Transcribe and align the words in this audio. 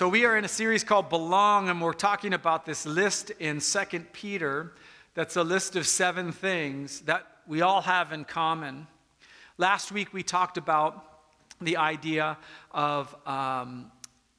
So 0.00 0.08
we 0.08 0.24
are 0.24 0.34
in 0.34 0.46
a 0.46 0.48
series 0.48 0.82
called 0.82 1.10
Belong, 1.10 1.68
and 1.68 1.78
we're 1.78 1.92
talking 1.92 2.32
about 2.32 2.64
this 2.64 2.86
list 2.86 3.32
in 3.32 3.60
Second 3.60 4.10
Peter 4.14 4.72
that's 5.12 5.36
a 5.36 5.44
list 5.44 5.76
of 5.76 5.86
seven 5.86 6.32
things 6.32 7.02
that 7.02 7.26
we 7.46 7.60
all 7.60 7.82
have 7.82 8.10
in 8.10 8.24
common. 8.24 8.86
Last 9.58 9.92
week 9.92 10.14
we 10.14 10.22
talked 10.22 10.56
about 10.56 11.04
the 11.60 11.76
idea 11.76 12.38
of 12.70 13.14
um, 13.26 13.92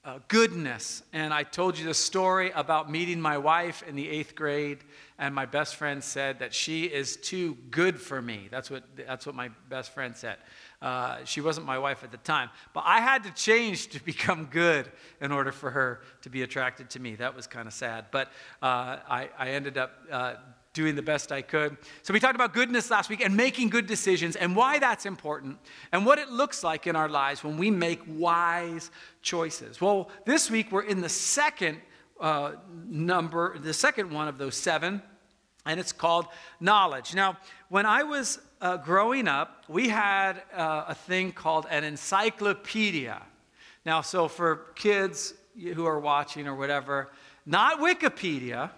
uh, 0.03 0.17
goodness. 0.29 1.03
And 1.13 1.31
I 1.31 1.43
told 1.43 1.77
you 1.77 1.85
the 1.85 1.93
story 1.93 2.49
about 2.55 2.89
meeting 2.89 3.21
my 3.21 3.37
wife 3.37 3.83
in 3.87 3.95
the 3.95 4.09
eighth 4.09 4.33
grade, 4.33 4.79
and 5.19 5.35
my 5.35 5.45
best 5.45 5.75
friend 5.75 6.03
said 6.03 6.39
that 6.39 6.55
she 6.55 6.85
is 6.85 7.17
too 7.17 7.55
good 7.69 8.01
for 8.01 8.19
me. 8.19 8.47
That's 8.49 8.71
what, 8.71 8.83
that's 8.95 9.27
what 9.27 9.35
my 9.35 9.49
best 9.69 9.93
friend 9.93 10.15
said. 10.17 10.37
Uh, 10.81 11.23
she 11.25 11.41
wasn't 11.41 11.65
my 11.65 11.77
wife 11.77 12.03
at 12.03 12.11
the 12.11 12.17
time, 12.17 12.49
but 12.73 12.83
I 12.87 13.01
had 13.01 13.23
to 13.25 13.31
change 13.31 13.89
to 13.89 14.03
become 14.05 14.45
good 14.45 14.91
in 15.21 15.31
order 15.31 15.51
for 15.51 15.69
her 15.69 16.01
to 16.23 16.29
be 16.29 16.41
attracted 16.41 16.89
to 16.91 16.99
me. 16.99 17.15
That 17.15 17.35
was 17.35 17.45
kind 17.45 17.67
of 17.67 17.73
sad, 17.73 18.05
but 18.11 18.29
uh, 18.63 18.97
I, 19.07 19.29
I, 19.37 19.49
ended 19.49 19.77
up 19.77 19.91
uh, 20.11 20.33
doing 20.73 20.95
the 20.95 21.01
best 21.01 21.31
I 21.31 21.43
could. 21.43 21.77
So 22.01 22.13
we 22.13 22.19
talked 22.19 22.35
about 22.35 22.53
goodness 22.53 22.89
last 22.89 23.09
week 23.09 23.23
and 23.23 23.37
making 23.37 23.69
good 23.69 23.85
decisions 23.85 24.35
and 24.35 24.55
why 24.55 24.79
that's 24.79 25.05
important 25.05 25.59
and 25.91 26.05
what 26.05 26.17
it 26.17 26.29
looks 26.29 26.63
like 26.63 26.87
in 26.87 26.95
our 26.95 27.09
lives 27.09 27.43
when 27.43 27.57
we 27.57 27.69
make 27.69 28.01
wise 28.07 28.89
choices. 29.21 29.79
Well, 29.81 30.09
this 30.25 30.49
week 30.49 30.71
we're 30.71 30.83
in 30.83 31.01
the 31.01 31.09
second 31.09 31.77
uh, 32.19 32.53
number, 32.87 33.57
the 33.59 33.73
second 33.73 34.11
one 34.11 34.27
of 34.27 34.37
those 34.37 34.55
seven, 34.55 35.01
and 35.65 35.79
it's 35.79 35.91
called 35.91 36.25
knowledge. 36.59 37.13
Now, 37.13 37.37
when 37.69 37.85
I 37.85 38.03
was 38.03 38.39
uh, 38.61 38.77
growing 38.77 39.27
up, 39.27 39.65
we 39.67 39.89
had 39.89 40.43
uh, 40.55 40.85
a 40.87 40.95
thing 40.95 41.31
called 41.31 41.65
an 41.69 41.83
encyclopedia. 41.83 43.21
Now, 43.85 44.01
so 44.01 44.27
for 44.27 44.67
kids 44.75 45.33
who 45.59 45.85
are 45.85 45.99
watching 45.99 46.47
or 46.47 46.55
whatever, 46.55 47.09
not 47.45 47.79
Wikipedia, 47.79 48.69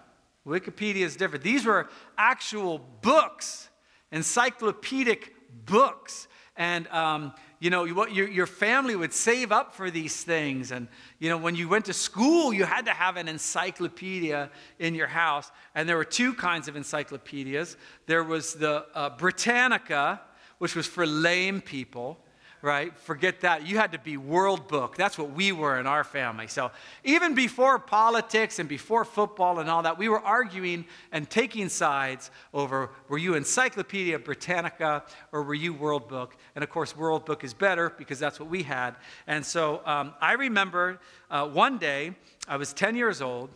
Wikipedia 0.46 1.04
is 1.04 1.16
different. 1.16 1.44
These 1.44 1.66
were 1.66 1.88
actual 2.16 2.78
books, 3.02 3.68
encyclopedic 4.10 5.33
books. 5.66 6.28
And, 6.56 6.86
um, 6.88 7.32
you 7.58 7.70
know, 7.70 7.86
what 7.86 8.14
your, 8.14 8.28
your 8.28 8.46
family 8.46 8.94
would 8.94 9.12
save 9.12 9.50
up 9.50 9.74
for 9.74 9.90
these 9.90 10.22
things. 10.22 10.70
And, 10.70 10.88
you 11.18 11.28
know, 11.28 11.38
when 11.38 11.54
you 11.54 11.68
went 11.68 11.86
to 11.86 11.92
school, 11.92 12.52
you 12.52 12.64
had 12.64 12.86
to 12.86 12.92
have 12.92 13.16
an 13.16 13.26
encyclopedia 13.26 14.50
in 14.78 14.94
your 14.94 15.06
house. 15.06 15.50
And 15.74 15.88
there 15.88 15.96
were 15.96 16.04
two 16.04 16.34
kinds 16.34 16.68
of 16.68 16.76
encyclopedias 16.76 17.76
there 18.06 18.22
was 18.22 18.54
the 18.54 18.86
uh, 18.94 19.10
Britannica, 19.10 20.20
which 20.58 20.76
was 20.76 20.86
for 20.86 21.06
lame 21.06 21.60
people 21.60 22.23
right? 22.64 22.96
Forget 22.98 23.42
that. 23.42 23.66
You 23.66 23.76
had 23.76 23.92
to 23.92 23.98
be 23.98 24.16
world 24.16 24.68
book. 24.68 24.96
That's 24.96 25.18
what 25.18 25.32
we 25.32 25.52
were 25.52 25.78
in 25.78 25.86
our 25.86 26.02
family. 26.02 26.46
So 26.46 26.70
even 27.04 27.34
before 27.34 27.78
politics 27.78 28.58
and 28.58 28.66
before 28.66 29.04
football 29.04 29.58
and 29.58 29.68
all 29.68 29.82
that, 29.82 29.98
we 29.98 30.08
were 30.08 30.20
arguing 30.20 30.86
and 31.12 31.28
taking 31.28 31.68
sides 31.68 32.30
over 32.54 32.88
were 33.08 33.18
you 33.18 33.34
Encyclopedia 33.34 34.18
Britannica 34.18 35.04
or 35.30 35.42
were 35.42 35.54
you 35.54 35.74
World 35.74 36.08
Book? 36.08 36.36
And 36.54 36.64
of 36.64 36.70
course, 36.70 36.96
World 36.96 37.26
Book 37.26 37.44
is 37.44 37.52
better 37.52 37.92
because 37.98 38.18
that's 38.18 38.40
what 38.40 38.48
we 38.48 38.62
had. 38.62 38.96
And 39.26 39.44
so 39.44 39.82
um, 39.84 40.14
I 40.22 40.32
remember 40.32 41.00
uh, 41.30 41.46
one 41.46 41.76
day 41.76 42.14
I 42.48 42.56
was 42.56 42.72
10 42.72 42.96
years 42.96 43.20
old 43.20 43.50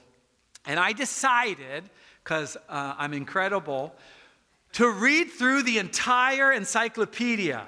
and 0.66 0.78
I 0.78 0.92
decided, 0.92 1.84
because 2.22 2.58
uh, 2.68 2.94
I'm 2.98 3.14
incredible, 3.14 3.94
to 4.72 4.90
read 4.90 5.30
through 5.30 5.62
the 5.62 5.78
entire 5.78 6.52
encyclopedia. 6.52 7.66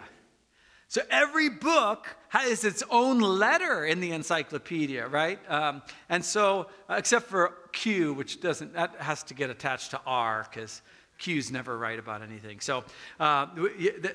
So 0.90 1.02
every 1.08 1.48
book 1.48 2.16
has 2.30 2.64
its 2.64 2.82
own 2.90 3.20
letter 3.20 3.84
in 3.84 4.00
the 4.00 4.10
encyclopedia, 4.10 5.06
right? 5.06 5.38
Um, 5.48 5.82
and 6.08 6.24
so, 6.24 6.66
uh, 6.88 6.94
except 6.94 7.28
for 7.28 7.54
Q, 7.70 8.12
which 8.12 8.40
doesn't, 8.40 8.74
that 8.74 8.96
has 8.96 9.22
to 9.24 9.34
get 9.34 9.50
attached 9.50 9.92
to 9.92 10.00
R 10.04 10.48
because 10.50 10.82
Q's 11.18 11.52
never 11.52 11.78
right 11.78 11.96
about 11.96 12.22
anything. 12.22 12.58
So 12.58 12.82
uh, 13.20 13.46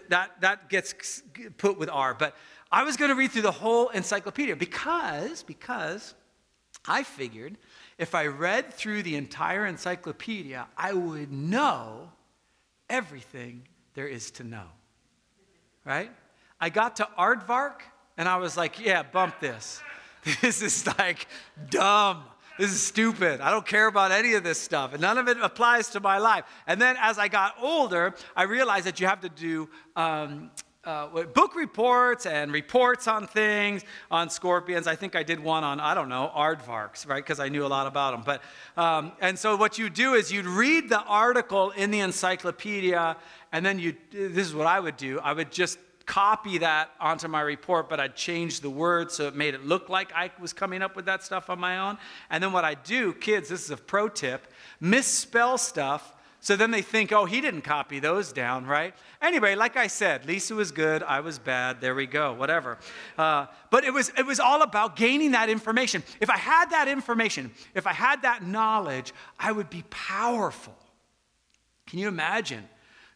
that, 0.10 0.32
that 0.42 0.68
gets 0.68 1.24
put 1.58 1.80
with 1.80 1.90
R. 1.90 2.14
But 2.14 2.36
I 2.70 2.84
was 2.84 2.98
going 2.98 3.08
to 3.08 3.16
read 3.16 3.32
through 3.32 3.44
the 3.44 3.52
whole 3.54 3.88
encyclopedia 3.88 4.58
because, 4.58 5.44
because 5.44 6.14
I 6.86 7.04
figured 7.04 7.58
if 7.98 8.14
I 8.14 8.26
read 8.26 8.74
through 8.74 9.04
the 9.04 9.16
entire 9.16 9.66
encyclopedia, 9.66 10.68
I 10.78 10.92
would 10.92 11.32
know 11.32 12.12
everything 12.90 13.66
there 13.94 14.10
is 14.10 14.30
to 14.32 14.44
know, 14.44 14.68
right? 15.86 16.12
I 16.66 16.70
got 16.70 16.96
to 16.96 17.08
Aardvark 17.16 17.82
and 18.18 18.28
I 18.28 18.38
was 18.38 18.58
like, 18.58 18.84
yeah, 18.84 19.04
bump 19.04 19.40
this. 19.40 19.84
This 20.42 20.64
is 20.64 20.88
like 20.98 21.28
dumb. 21.70 22.24
This 22.58 22.72
is 22.72 22.82
stupid. 22.82 23.40
I 23.40 23.52
don't 23.52 23.68
care 23.68 23.86
about 23.86 24.12
any 24.12 24.34
of 24.34 24.44
this 24.44 24.60
stuff. 24.60 24.94
And 24.94 25.00
none 25.00 25.20
of 25.20 25.28
it 25.28 25.38
applies 25.40 25.90
to 25.90 26.00
my 26.00 26.18
life. 26.18 26.44
And 26.66 26.82
then 26.82 26.96
as 27.00 27.20
I 27.20 27.28
got 27.28 27.54
older, 27.62 28.16
I 28.36 28.44
realized 28.44 28.88
that 28.88 29.00
you 29.00 29.06
have 29.06 29.22
to 29.22 29.30
do 29.30 29.70
um, 29.96 30.50
uh, 30.84 31.26
book 31.26 31.56
reports 31.56 32.26
and 32.26 32.52
reports 32.52 33.08
on 33.08 33.28
things, 33.28 33.84
on 34.10 34.32
scorpions. 34.32 34.88
I 34.88 34.96
think 34.96 35.16
I 35.16 35.22
did 35.22 35.40
one 35.40 35.64
on, 35.64 35.80
I 35.80 35.94
don't 35.94 36.10
know, 36.10 36.32
aardvarks, 36.36 37.08
right? 37.08 37.24
Because 37.24 37.40
I 37.40 37.50
knew 37.50 37.64
a 37.64 37.68
lot 37.68 37.86
about 37.86 38.14
them. 38.14 38.24
But, 38.26 38.42
um, 38.82 39.12
and 39.22 39.38
so 39.38 39.56
what 39.56 39.78
you 39.78 39.92
do 39.92 40.16
is 40.16 40.32
you'd 40.32 40.48
read 40.48 40.90
the 40.90 41.04
article 41.04 41.70
in 41.70 41.92
the 41.92 42.00
encyclopedia, 42.00 43.18
and 43.52 43.64
then 43.64 43.78
you, 43.78 43.96
this 44.10 44.48
is 44.48 44.56
what 44.56 44.66
I 44.66 44.80
would 44.80 44.98
do. 44.98 45.20
I 45.20 45.34
would 45.34 45.52
just 45.52 45.78
copy 46.06 46.60
that 46.60 46.92
onto 47.00 47.28
my 47.28 47.42
report, 47.42 47.90
but 47.90 48.00
I'd 48.00 48.16
change 48.16 48.60
the 48.60 48.70
words 48.70 49.16
so 49.16 49.28
it 49.28 49.36
made 49.36 49.54
it 49.54 49.66
look 49.66 49.90
like 49.90 50.12
I 50.14 50.32
was 50.40 50.54
coming 50.54 50.82
up 50.82 50.96
with 50.96 51.06
that 51.06 51.24
stuff 51.24 51.50
on 51.50 51.60
my 51.60 51.80
own. 51.80 51.98
And 52.30 52.44
then 52.44 52.52
what 52.52 52.64
I 52.64 52.76
do, 52.76 53.14
kids, 53.14 53.50
this 53.50 53.64
is 53.64 53.72
a 53.72 53.78
pro 53.78 54.08
tip, 54.08 54.48
misspell 54.80 55.58
stuff. 55.58 56.14
So 56.42 56.56
then 56.56 56.70
they 56.70 56.84
think, 56.84 57.12
oh, 57.12 57.26
he 57.26 57.42
didn't 57.42 57.64
copy 57.64 57.98
those 57.98 58.32
down, 58.32 58.68
right? 58.68 58.94
Anyway, 59.20 59.56
like 59.56 59.78
I 59.78 59.88
said, 59.88 60.28
Lisa 60.28 60.54
was 60.54 60.72
good, 60.72 61.02
I 61.02 61.22
was 61.22 61.40
bad. 61.40 61.82
There 61.82 61.96
we 61.96 62.06
go, 62.06 62.34
whatever. 62.34 62.78
Uh, 63.18 63.48
but 63.72 63.84
it 63.84 63.92
was 63.92 64.12
it 64.16 64.28
was 64.28 64.40
all 64.40 64.62
about 64.62 64.96
gaining 64.96 65.32
that 65.32 65.50
information. 65.50 66.04
If 66.22 66.30
I 66.30 66.38
had 66.38 66.70
that 66.70 66.88
information, 66.88 67.52
if 67.74 67.88
I 67.88 67.94
had 67.94 68.22
that 68.22 68.46
knowledge, 68.46 69.12
I 69.40 69.52
would 69.52 69.72
be 69.72 69.84
powerful. 69.90 70.76
Can 71.88 71.98
you 71.98 72.08
imagine 72.08 72.70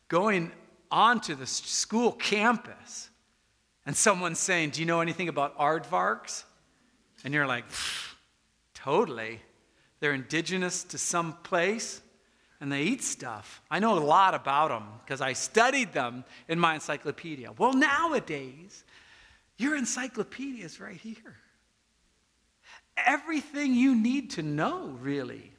going 0.07 0.51
onto 0.91 1.35
the 1.35 1.45
school 1.45 2.11
campus 2.11 3.09
and 3.85 3.95
someone's 3.95 4.39
saying, 4.39 4.71
Do 4.71 4.81
you 4.81 4.85
know 4.85 5.01
anything 5.01 5.29
about 5.29 5.57
aardvarks? 5.57 6.43
And 7.23 7.33
you're 7.33 7.47
like, 7.47 7.65
Totally. 8.73 9.41
They're 9.99 10.13
indigenous 10.13 10.83
to 10.85 10.97
some 10.97 11.33
place 11.43 12.01
and 12.61 12.71
they 12.71 12.83
eat 12.83 13.03
stuff. 13.03 13.61
I 13.69 13.79
know 13.79 13.97
a 13.97 13.99
lot 13.99 14.33
about 14.33 14.69
them 14.69 14.83
because 15.03 15.21
I 15.21 15.33
studied 15.33 15.93
them 15.93 16.25
in 16.47 16.59
my 16.59 16.75
encyclopedia. 16.75 17.51
Well, 17.57 17.73
nowadays, 17.73 18.83
your 19.57 19.75
encyclopedia 19.77 20.65
is 20.65 20.79
right 20.79 20.99
here. 20.99 21.37
Everything 22.97 23.73
you 23.73 23.95
need 23.95 24.31
to 24.31 24.41
know, 24.41 24.97
really, 25.01 25.51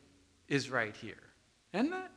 is 0.48 0.70
right 0.70 0.94
here. 0.96 1.22
Isn't 1.72 1.92
it? 1.92 2.10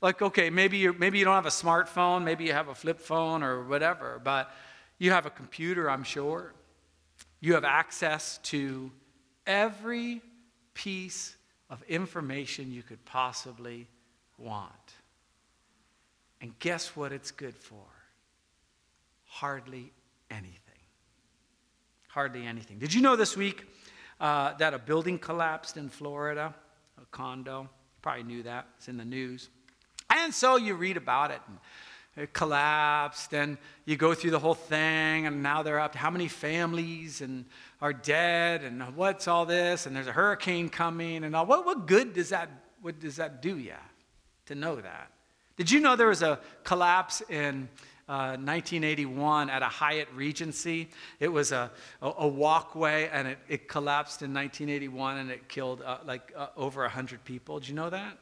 Like, 0.00 0.20
okay, 0.20 0.50
maybe, 0.50 0.78
you 0.78 0.92
maybe 0.92 1.18
you 1.18 1.24
don't 1.24 1.34
have 1.34 1.46
a 1.46 1.48
smartphone, 1.48 2.22
maybe 2.22 2.44
you 2.44 2.52
have 2.52 2.68
a 2.68 2.74
flip 2.74 3.00
phone 3.00 3.42
or 3.42 3.64
whatever, 3.64 4.20
but 4.22 4.50
you 4.98 5.10
have 5.10 5.26
a 5.26 5.30
computer, 5.30 5.90
I'm 5.90 6.04
sure. 6.04 6.52
You 7.40 7.54
have 7.54 7.64
access 7.64 8.38
to 8.44 8.90
every 9.46 10.20
piece 10.74 11.36
of 11.70 11.82
information 11.88 12.72
you 12.72 12.82
could 12.82 13.04
possibly 13.04 13.86
want. 14.38 14.72
And 16.40 16.58
guess 16.58 16.94
what 16.94 17.12
it's 17.12 17.30
good 17.30 17.54
for? 17.54 17.84
Hardly 19.24 19.92
anything. 20.30 20.52
Hardly 22.08 22.46
anything. 22.46 22.78
Did 22.78 22.94
you 22.94 23.00
know 23.00 23.16
this 23.16 23.36
week 23.36 23.64
uh, 24.20 24.54
that 24.54 24.74
a 24.74 24.78
building 24.78 25.18
collapsed 25.18 25.76
in 25.76 25.88
Florida? 25.88 26.54
A 27.00 27.06
condo? 27.10 27.68
Probably 28.02 28.22
knew 28.22 28.42
that. 28.42 28.66
It's 28.76 28.88
in 28.88 28.96
the 28.96 29.04
news. 29.04 29.48
And 30.16 30.34
so 30.34 30.56
you 30.56 30.74
read 30.74 30.96
about 30.96 31.30
it. 31.30 31.40
And 31.46 31.58
it 32.16 32.32
collapsed, 32.32 33.34
and 33.34 33.58
you 33.84 33.96
go 33.96 34.14
through 34.14 34.30
the 34.30 34.38
whole 34.38 34.54
thing, 34.54 35.26
and 35.26 35.42
now 35.42 35.62
they're 35.62 35.78
up 35.78 35.92
to 35.92 35.98
how 35.98 36.10
many 36.10 36.28
families 36.28 37.20
and 37.20 37.44
are 37.82 37.92
dead, 37.92 38.62
and 38.62 38.96
what's 38.96 39.28
all 39.28 39.44
this, 39.44 39.84
and 39.84 39.94
there's 39.94 40.06
a 40.06 40.12
hurricane 40.12 40.70
coming, 40.70 41.24
and 41.24 41.36
all. 41.36 41.44
What, 41.44 41.66
what 41.66 41.86
good 41.86 42.14
does 42.14 42.30
that, 42.30 42.48
what 42.80 42.98
does 43.00 43.16
that 43.16 43.42
do 43.42 43.58
you 43.58 43.74
to 44.46 44.54
know 44.54 44.76
that? 44.76 45.10
Did 45.58 45.70
you 45.70 45.80
know 45.80 45.94
there 45.94 46.08
was 46.08 46.22
a 46.22 46.40
collapse 46.64 47.22
in 47.28 47.68
uh, 48.08 48.38
1981 48.38 49.50
at 49.50 49.62
a 49.62 49.66
Hyatt 49.66 50.08
Regency. 50.14 50.88
It 51.18 51.28
was 51.28 51.50
a, 51.50 51.72
a, 52.00 52.12
a 52.18 52.28
walkway 52.28 53.10
and 53.12 53.26
it, 53.26 53.38
it, 53.48 53.68
collapsed 53.68 54.22
in 54.22 54.32
1981 54.32 55.18
and 55.18 55.30
it 55.30 55.48
killed 55.48 55.82
uh, 55.82 55.98
like 56.06 56.32
uh, 56.36 56.46
over 56.56 56.82
100 56.82 57.24
people. 57.24 57.58
Did 57.58 57.68
you 57.68 57.74
know 57.74 57.90
that? 57.90 58.16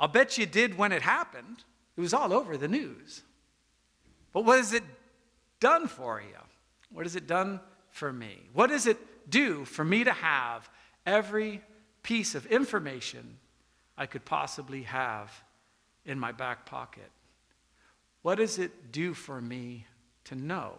I'll 0.00 0.08
bet 0.08 0.38
you 0.38 0.46
did 0.46 0.78
when 0.78 0.90
it 0.90 1.02
happened. 1.02 1.64
It 1.96 2.00
was 2.00 2.14
all 2.14 2.32
over 2.32 2.56
the 2.56 2.68
news. 2.68 3.22
But 4.32 4.44
what 4.44 4.56
has 4.56 4.72
it 4.72 4.84
done 5.60 5.86
for 5.86 6.20
you? 6.20 6.38
What 6.90 7.04
has 7.04 7.14
it 7.14 7.26
done 7.26 7.60
for 7.90 8.12
me? 8.12 8.38
What 8.54 8.70
does 8.70 8.86
it 8.86 8.98
do 9.30 9.64
for 9.66 9.84
me 9.84 10.02
to 10.04 10.12
have 10.12 10.68
every 11.04 11.60
piece 12.02 12.34
of 12.34 12.46
information 12.46 13.36
I 13.98 14.06
could 14.06 14.24
possibly 14.24 14.82
have 14.84 15.30
in 16.06 16.18
my 16.18 16.32
back 16.32 16.64
pocket? 16.64 17.10
What 18.22 18.36
does 18.36 18.58
it 18.58 18.92
do 18.92 19.12
for 19.12 19.40
me 19.40 19.86
to 20.24 20.34
know? 20.34 20.74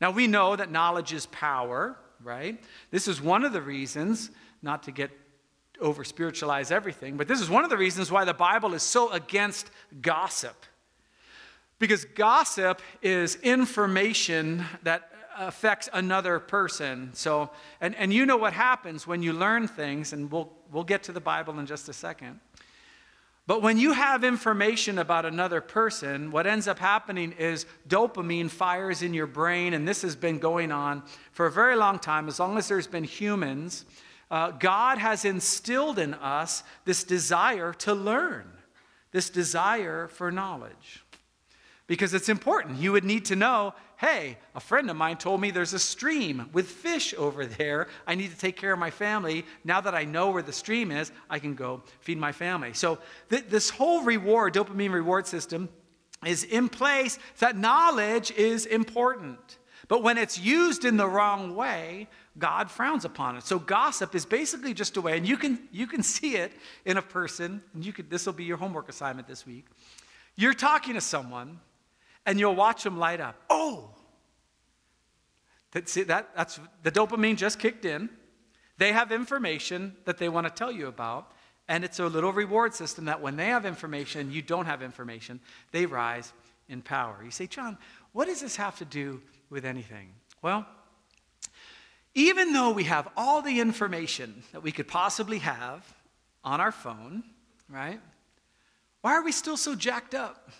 Now, 0.00 0.10
we 0.10 0.26
know 0.26 0.56
that 0.56 0.70
knowledge 0.70 1.12
is 1.12 1.26
power, 1.26 1.96
right? 2.22 2.62
This 2.90 3.08
is 3.08 3.20
one 3.20 3.44
of 3.44 3.52
the 3.52 3.62
reasons, 3.62 4.30
not 4.62 4.84
to 4.84 4.92
get 4.92 5.10
over 5.80 6.04
spiritualize 6.04 6.70
everything, 6.70 7.16
but 7.16 7.28
this 7.28 7.40
is 7.40 7.48
one 7.48 7.64
of 7.64 7.70
the 7.70 7.76
reasons 7.76 8.10
why 8.10 8.24
the 8.24 8.34
Bible 8.34 8.74
is 8.74 8.82
so 8.82 9.10
against 9.10 9.70
gossip. 10.02 10.66
Because 11.78 12.04
gossip 12.04 12.82
is 13.02 13.36
information 13.36 14.64
that 14.82 15.12
affects 15.36 15.88
another 15.92 16.40
person. 16.40 17.10
So, 17.14 17.50
and, 17.80 17.94
and 17.94 18.12
you 18.12 18.26
know 18.26 18.36
what 18.36 18.52
happens 18.52 19.06
when 19.06 19.22
you 19.22 19.32
learn 19.32 19.68
things, 19.68 20.12
and 20.12 20.30
we'll, 20.30 20.52
we'll 20.72 20.84
get 20.84 21.04
to 21.04 21.12
the 21.12 21.20
Bible 21.20 21.58
in 21.60 21.66
just 21.66 21.88
a 21.88 21.92
second. 21.92 22.40
But 23.46 23.62
when 23.62 23.78
you 23.78 23.92
have 23.92 24.24
information 24.24 24.98
about 24.98 25.24
another 25.24 25.62
person, 25.62 26.30
what 26.30 26.46
ends 26.46 26.68
up 26.68 26.78
happening 26.78 27.32
is 27.32 27.64
dopamine 27.88 28.50
fires 28.50 29.00
in 29.00 29.14
your 29.14 29.26
brain, 29.26 29.72
and 29.72 29.88
this 29.88 30.02
has 30.02 30.14
been 30.14 30.38
going 30.38 30.70
on 30.70 31.02
for 31.32 31.46
a 31.46 31.50
very 31.50 31.74
long 31.74 31.98
time, 31.98 32.28
as 32.28 32.38
long 32.38 32.58
as 32.58 32.68
there's 32.68 32.86
been 32.86 33.04
humans. 33.04 33.86
Uh, 34.30 34.50
God 34.50 34.98
has 34.98 35.24
instilled 35.24 35.98
in 35.98 36.14
us 36.14 36.62
this 36.84 37.04
desire 37.04 37.72
to 37.74 37.94
learn, 37.94 38.50
this 39.10 39.30
desire 39.30 40.08
for 40.08 40.30
knowledge. 40.30 41.04
Because 41.86 42.12
it's 42.12 42.28
important. 42.28 42.78
You 42.78 42.92
would 42.92 43.04
need 43.04 43.24
to 43.26 43.36
know 43.36 43.74
hey, 43.98 44.38
a 44.54 44.60
friend 44.60 44.88
of 44.90 44.96
mine 44.96 45.16
told 45.16 45.40
me 45.40 45.50
there's 45.50 45.72
a 45.72 45.78
stream 45.78 46.48
with 46.52 46.68
fish 46.68 47.12
over 47.18 47.44
there. 47.44 47.88
I 48.06 48.14
need 48.14 48.30
to 48.30 48.38
take 48.38 48.56
care 48.56 48.72
of 48.72 48.78
my 48.78 48.90
family. 48.90 49.44
Now 49.64 49.80
that 49.80 49.94
I 49.94 50.04
know 50.04 50.30
where 50.30 50.42
the 50.42 50.52
stream 50.52 50.92
is, 50.92 51.10
I 51.28 51.40
can 51.40 51.56
go 51.56 51.82
feed 52.00 52.16
my 52.16 52.30
family. 52.30 52.74
So, 52.74 52.98
th- 53.28 53.46
this 53.48 53.70
whole 53.70 54.04
reward, 54.04 54.54
dopamine 54.54 54.92
reward 54.92 55.26
system, 55.26 55.68
is 56.24 56.44
in 56.44 56.68
place 56.68 57.18
that 57.40 57.56
knowledge 57.56 58.30
is 58.30 58.66
important. 58.66 59.58
But 59.88 60.02
when 60.02 60.18
it's 60.18 60.38
used 60.38 60.84
in 60.84 60.98
the 60.98 61.08
wrong 61.08 61.56
way, 61.56 62.08
God 62.38 62.70
frowns 62.70 63.06
upon 63.06 63.36
it. 63.36 63.44
So 63.44 63.58
gossip 63.58 64.14
is 64.14 64.26
basically 64.26 64.74
just 64.74 64.96
a 64.98 65.00
way, 65.00 65.16
and 65.16 65.26
you 65.26 65.36
can 65.36 65.58
you 65.72 65.86
can 65.86 66.02
see 66.02 66.36
it 66.36 66.52
in 66.84 66.98
a 66.98 67.02
person, 67.02 67.62
and 67.74 67.84
you 67.84 67.92
could 67.92 68.10
this 68.10 68.26
will 68.26 68.34
be 68.34 68.44
your 68.44 68.58
homework 68.58 68.88
assignment 68.88 69.26
this 69.26 69.46
week. 69.46 69.64
You're 70.36 70.54
talking 70.54 70.94
to 70.94 71.00
someone, 71.00 71.58
and 72.26 72.38
you'll 72.38 72.54
watch 72.54 72.84
them 72.84 72.98
light 72.98 73.20
up. 73.20 73.34
Oh, 73.48 73.90
that, 75.72 75.88
see, 75.88 76.02
that, 76.04 76.30
that's 76.36 76.60
the 76.82 76.92
dopamine 76.92 77.36
just 77.36 77.58
kicked 77.58 77.84
in. 77.84 78.08
They 78.78 78.92
have 78.92 79.10
information 79.10 79.96
that 80.04 80.18
they 80.18 80.28
want 80.28 80.46
to 80.46 80.52
tell 80.52 80.70
you 80.70 80.86
about, 80.86 81.32
and 81.66 81.84
it's 81.84 81.98
a 81.98 82.06
little 82.06 82.32
reward 82.32 82.74
system 82.74 83.06
that 83.06 83.20
when 83.20 83.36
they 83.36 83.46
have 83.46 83.66
information, 83.66 84.30
you 84.30 84.40
don't 84.40 84.66
have 84.66 84.82
information, 84.82 85.40
they 85.72 85.84
rise 85.86 86.32
in 86.68 86.82
power. 86.82 87.16
You 87.24 87.30
say, 87.30 87.46
John, 87.46 87.76
what 88.12 88.26
does 88.26 88.40
this 88.40 88.56
have 88.56 88.78
to 88.78 88.84
do 88.84 89.20
with 89.50 89.64
anything? 89.64 90.12
Well, 90.42 90.66
even 92.14 92.52
though 92.52 92.70
we 92.70 92.84
have 92.84 93.08
all 93.16 93.42
the 93.42 93.60
information 93.60 94.42
that 94.52 94.62
we 94.62 94.72
could 94.72 94.88
possibly 94.88 95.38
have 95.38 95.86
on 96.44 96.60
our 96.60 96.72
phone, 96.72 97.22
right? 97.68 98.00
Why 99.02 99.12
are 99.12 99.22
we 99.22 99.32
still 99.32 99.56
so 99.56 99.74
jacked 99.74 100.14
up? 100.14 100.50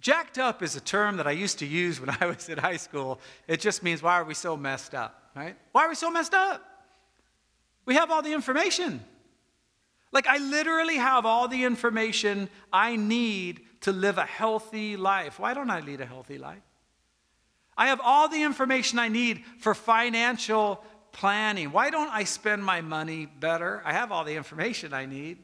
Jacked 0.00 0.38
up 0.38 0.62
is 0.62 0.76
a 0.76 0.80
term 0.80 1.18
that 1.18 1.26
I 1.26 1.32
used 1.32 1.58
to 1.58 1.66
use 1.66 2.00
when 2.00 2.10
I 2.20 2.26
was 2.26 2.48
in 2.48 2.58
high 2.58 2.78
school. 2.78 3.20
It 3.46 3.60
just 3.60 3.82
means, 3.82 4.02
why 4.02 4.14
are 4.14 4.24
we 4.24 4.34
so 4.34 4.56
messed 4.56 4.94
up, 4.94 5.30
right? 5.36 5.56
Why 5.72 5.84
are 5.84 5.88
we 5.88 5.94
so 5.94 6.10
messed 6.10 6.34
up? 6.34 6.64
We 7.84 7.94
have 7.94 8.10
all 8.10 8.22
the 8.22 8.32
information. 8.32 9.04
Like, 10.12 10.26
I 10.26 10.38
literally 10.38 10.96
have 10.96 11.26
all 11.26 11.48
the 11.48 11.64
information 11.64 12.48
I 12.72 12.96
need 12.96 13.60
to 13.82 13.92
live 13.92 14.18
a 14.18 14.26
healthy 14.26 14.96
life. 14.96 15.38
Why 15.38 15.54
don't 15.54 15.70
I 15.70 15.80
lead 15.80 16.00
a 16.00 16.06
healthy 16.06 16.38
life? 16.38 16.62
I 17.76 17.88
have 17.88 18.00
all 18.02 18.28
the 18.28 18.42
information 18.42 18.98
I 18.98 19.08
need 19.08 19.44
for 19.58 19.74
financial 19.74 20.84
planning. 21.12 21.72
Why 21.72 21.90
don't 21.90 22.10
I 22.10 22.24
spend 22.24 22.64
my 22.64 22.82
money 22.82 23.26
better? 23.26 23.82
I 23.84 23.92
have 23.92 24.12
all 24.12 24.24
the 24.24 24.34
information 24.34 24.92
I 24.92 25.06
need 25.06 25.38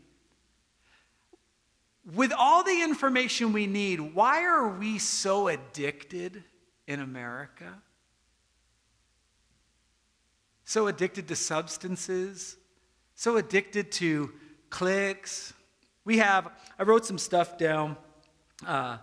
with 2.15 2.33
all 2.33 2.63
the 2.63 2.83
information 2.83 3.53
we 3.53 3.67
need, 3.67 4.01
why 4.01 4.45
are 4.45 4.69
we 4.69 4.99
so 4.99 5.49
addicted 5.49 6.45
in 6.87 7.01
America? 7.01 7.83
So 10.65 10.87
addicted 10.87 11.29
to 11.29 11.37
substances, 11.37 12.57
so 13.15 13.37
addicted 13.37 13.91
to 13.93 14.33
clicks. 14.71 15.53
We 16.05 16.19
have, 16.19 16.51
I 16.79 16.85
wrote 16.85 17.05
some 17.05 17.19
stuff 17.19 17.59
down 17.59 17.97
uh, 18.65 18.99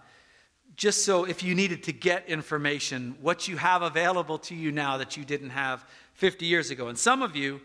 just 0.76 1.06
so 1.06 1.26
if 1.26 1.44
you 1.44 1.54
needed 1.54 1.84
to 1.84 1.94
get 1.94 2.28
information, 2.28 3.16
what 3.22 3.48
you 3.48 3.58
have 3.58 3.82
available 3.82 4.38
to 4.40 4.56
you 4.56 4.72
now 4.72 4.98
that 4.98 5.16
you 5.18 5.24
didn't 5.24 5.52
have 5.52 5.86
50 6.14 6.46
years 6.46 6.72
ago. 6.72 6.88
And 6.88 6.98
some 6.98 7.22
of 7.22 7.36
you, 7.36 7.62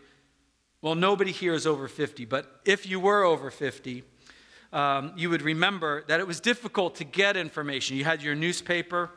well, 0.81 0.95
nobody 0.95 1.31
here 1.31 1.53
is 1.53 1.65
over 1.65 1.87
50, 1.87 2.25
but 2.25 2.61
if 2.65 2.85
you 2.85 2.99
were 2.99 3.23
over 3.23 3.49
50, 3.49 4.03
um, 4.71 5.13
you 5.15 5.29
would 5.29 5.41
remember 5.41 6.03
that 6.07 6.19
it 6.19 6.27
was 6.27 6.39
difficult 6.39 6.95
to 6.95 7.03
get 7.03 7.35
information. 7.35 7.97
You 7.97 8.03
had 8.03 8.21
your 8.21 8.35
newspaper, 8.35 9.09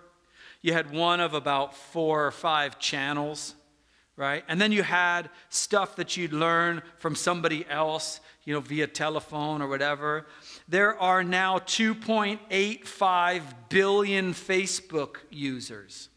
you 0.62 0.72
had 0.72 0.90
one 0.90 1.20
of 1.20 1.34
about 1.34 1.76
four 1.76 2.26
or 2.26 2.30
five 2.30 2.78
channels, 2.78 3.54
right? 4.16 4.44
And 4.48 4.60
then 4.60 4.72
you 4.72 4.82
had 4.82 5.28
stuff 5.50 5.96
that 5.96 6.16
you'd 6.16 6.32
learn 6.32 6.82
from 6.98 7.14
somebody 7.14 7.66
else, 7.68 8.20
you 8.44 8.54
know, 8.54 8.60
via 8.60 8.86
telephone 8.86 9.62
or 9.62 9.68
whatever. 9.68 10.26
There 10.68 10.98
are 10.98 11.22
now 11.22 11.58
2.85 11.58 13.42
billion 13.68 14.34
Facebook 14.34 15.16
users. 15.30 16.08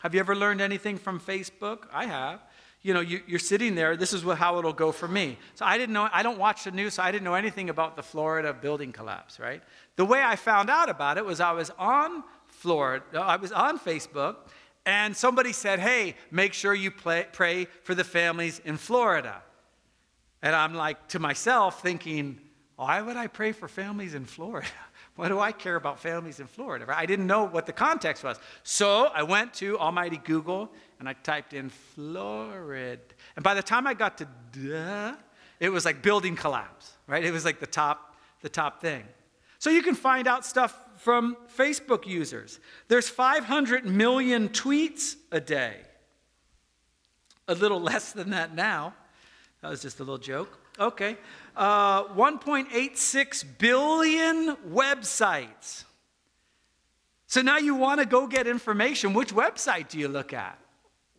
Have 0.00 0.14
you 0.14 0.20
ever 0.20 0.34
learned 0.34 0.60
anything 0.60 0.96
from 0.96 1.20
Facebook? 1.20 1.86
I 1.92 2.06
have 2.06 2.40
you 2.82 2.94
know, 2.94 3.00
you, 3.00 3.20
are 3.34 3.38
sitting 3.38 3.74
there. 3.74 3.96
This 3.96 4.12
is 4.12 4.22
how 4.22 4.58
it'll 4.58 4.72
go 4.72 4.90
for 4.90 5.06
me. 5.06 5.36
So 5.54 5.66
I 5.66 5.76
didn't 5.76 5.92
know. 5.92 6.08
I 6.12 6.22
don't 6.22 6.38
watch 6.38 6.64
the 6.64 6.70
news, 6.70 6.94
so 6.94 7.02
I 7.02 7.10
didn't 7.10 7.24
know 7.24 7.34
anything 7.34 7.68
about 7.68 7.96
the 7.96 8.02
Florida 8.02 8.54
building 8.54 8.92
collapse. 8.92 9.38
Right. 9.38 9.62
The 9.96 10.04
way 10.04 10.22
I 10.22 10.36
found 10.36 10.70
out 10.70 10.88
about 10.88 11.18
it 11.18 11.24
was 11.24 11.40
I 11.40 11.52
was 11.52 11.70
on 11.78 12.24
Florida. 12.46 13.04
I 13.18 13.36
was 13.36 13.52
on 13.52 13.78
Facebook, 13.78 14.36
and 14.86 15.14
somebody 15.14 15.52
said, 15.52 15.78
"Hey, 15.78 16.16
make 16.30 16.54
sure 16.54 16.72
you 16.72 16.90
play, 16.90 17.26
pray 17.32 17.66
for 17.82 17.94
the 17.94 18.04
families 18.04 18.60
in 18.64 18.78
Florida." 18.78 19.42
And 20.42 20.54
I'm 20.54 20.74
like 20.74 21.08
to 21.08 21.18
myself 21.18 21.82
thinking, 21.82 22.40
"Why 22.76 23.02
would 23.02 23.16
I 23.16 23.26
pray 23.26 23.52
for 23.52 23.68
families 23.68 24.14
in 24.14 24.24
Florida?" 24.24 24.68
What 25.16 25.28
do 25.28 25.38
I 25.38 25.52
care 25.52 25.76
about 25.76 26.00
families 26.00 26.40
in 26.40 26.46
Florida? 26.46 26.86
I 26.88 27.04
didn't 27.04 27.26
know 27.26 27.44
what 27.44 27.66
the 27.66 27.74
context 27.74 28.24
was. 28.24 28.38
So 28.62 29.10
I 29.12 29.22
went 29.22 29.52
to 29.54 29.78
Almighty 29.78 30.16
Google 30.16 30.72
and 30.98 31.06
I 31.06 31.12
typed 31.12 31.52
in 31.52 31.68
Florida. 31.68 33.02
And 33.36 33.42
by 33.42 33.52
the 33.52 33.62
time 33.62 33.86
I 33.86 33.92
got 33.92 34.16
to 34.18 34.28
duh, 34.52 35.14
it 35.58 35.68
was 35.68 35.84
like 35.84 36.00
building 36.00 36.36
collapse, 36.36 36.92
right? 37.06 37.22
It 37.22 37.32
was 37.32 37.44
like 37.44 37.60
the 37.60 37.66
top, 37.66 38.16
the 38.40 38.48
top 38.48 38.80
thing. 38.80 39.04
So 39.58 39.68
you 39.68 39.82
can 39.82 39.94
find 39.94 40.26
out 40.26 40.46
stuff 40.46 40.74
from 40.96 41.36
Facebook 41.54 42.06
users. 42.06 42.58
There's 42.88 43.10
500 43.10 43.84
million 43.84 44.48
tweets 44.48 45.16
a 45.30 45.40
day. 45.40 45.76
A 47.46 47.54
little 47.54 47.80
less 47.90 48.12
than 48.12 48.30
that 48.30 48.54
now. 48.54 48.94
That 49.62 49.70
was 49.70 49.82
just 49.82 50.00
a 50.00 50.02
little 50.02 50.18
joke. 50.18 50.58
Okay. 50.78 51.16
Uh, 51.54 52.04
1.86 52.04 53.44
billion 53.58 54.56
websites. 54.68 55.84
So 57.26 57.42
now 57.42 57.58
you 57.58 57.74
want 57.74 58.00
to 58.00 58.06
go 58.06 58.26
get 58.26 58.46
information. 58.46 59.12
Which 59.12 59.32
website 59.32 59.88
do 59.88 59.98
you 59.98 60.08
look 60.08 60.32
at? 60.32 60.58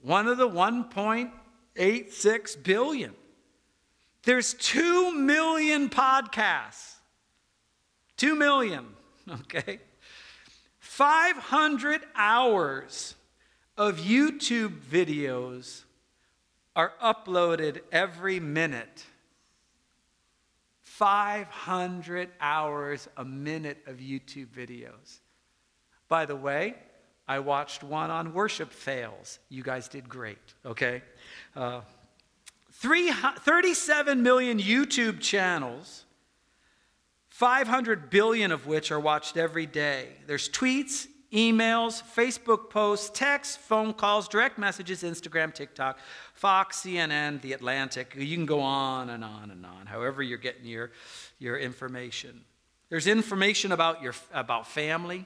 one 0.01 0.27
of 0.27 0.37
the 0.37 0.49
1.86 0.49 2.63
billion. 2.63 3.13
There's 4.23 4.53
2 4.55 5.15
million 5.15 5.89
podcasts. 5.89 6.95
2 8.17 8.35
million, 8.35 8.87
okay? 9.29 9.79
500 10.79 12.01
hours 12.15 13.15
of 13.77 13.99
YouTube 13.99 14.81
videos 14.81 15.83
are 16.75 16.93
uploaded 17.01 17.81
every 17.91 18.39
minute. 18.39 19.05
500 20.81 22.29
hours 22.39 23.07
a 23.17 23.25
minute 23.25 23.79
of 23.87 23.97
YouTube 23.97 24.47
videos. 24.47 25.19
By 26.07 26.25
the 26.25 26.35
way, 26.35 26.75
I 27.27 27.39
watched 27.39 27.83
one 27.83 28.11
on 28.11 28.33
worship 28.33 28.71
fails. 28.71 29.39
You 29.49 29.63
guys 29.63 29.87
did 29.87 30.09
great, 30.09 30.37
okay? 30.65 31.01
Uh, 31.55 31.81
three, 32.73 33.11
37 33.11 34.21
million 34.21 34.59
YouTube 34.59 35.21
channels, 35.21 36.05
500 37.29 38.09
billion 38.09 38.51
of 38.51 38.67
which 38.67 38.91
are 38.91 38.99
watched 38.99 39.37
every 39.37 39.65
day. 39.65 40.09
There's 40.27 40.49
tweets, 40.49 41.07
emails, 41.33 42.03
Facebook 42.03 42.69
posts, 42.69 43.09
texts, 43.09 43.55
phone 43.55 43.93
calls, 43.93 44.27
direct 44.27 44.57
messages, 44.57 45.03
Instagram, 45.03 45.53
TikTok, 45.53 45.97
Fox, 46.33 46.81
CNN, 46.81 47.41
The 47.41 47.53
Atlantic. 47.53 48.13
You 48.17 48.35
can 48.35 48.45
go 48.45 48.59
on 48.59 49.09
and 49.09 49.23
on 49.23 49.51
and 49.51 49.65
on, 49.65 49.85
however 49.85 50.21
you're 50.21 50.37
getting 50.37 50.65
your, 50.65 50.91
your 51.39 51.57
information. 51.57 52.41
There's 52.89 53.07
information 53.07 53.71
about, 53.71 54.01
your, 54.01 54.13
about 54.33 54.67
family. 54.67 55.25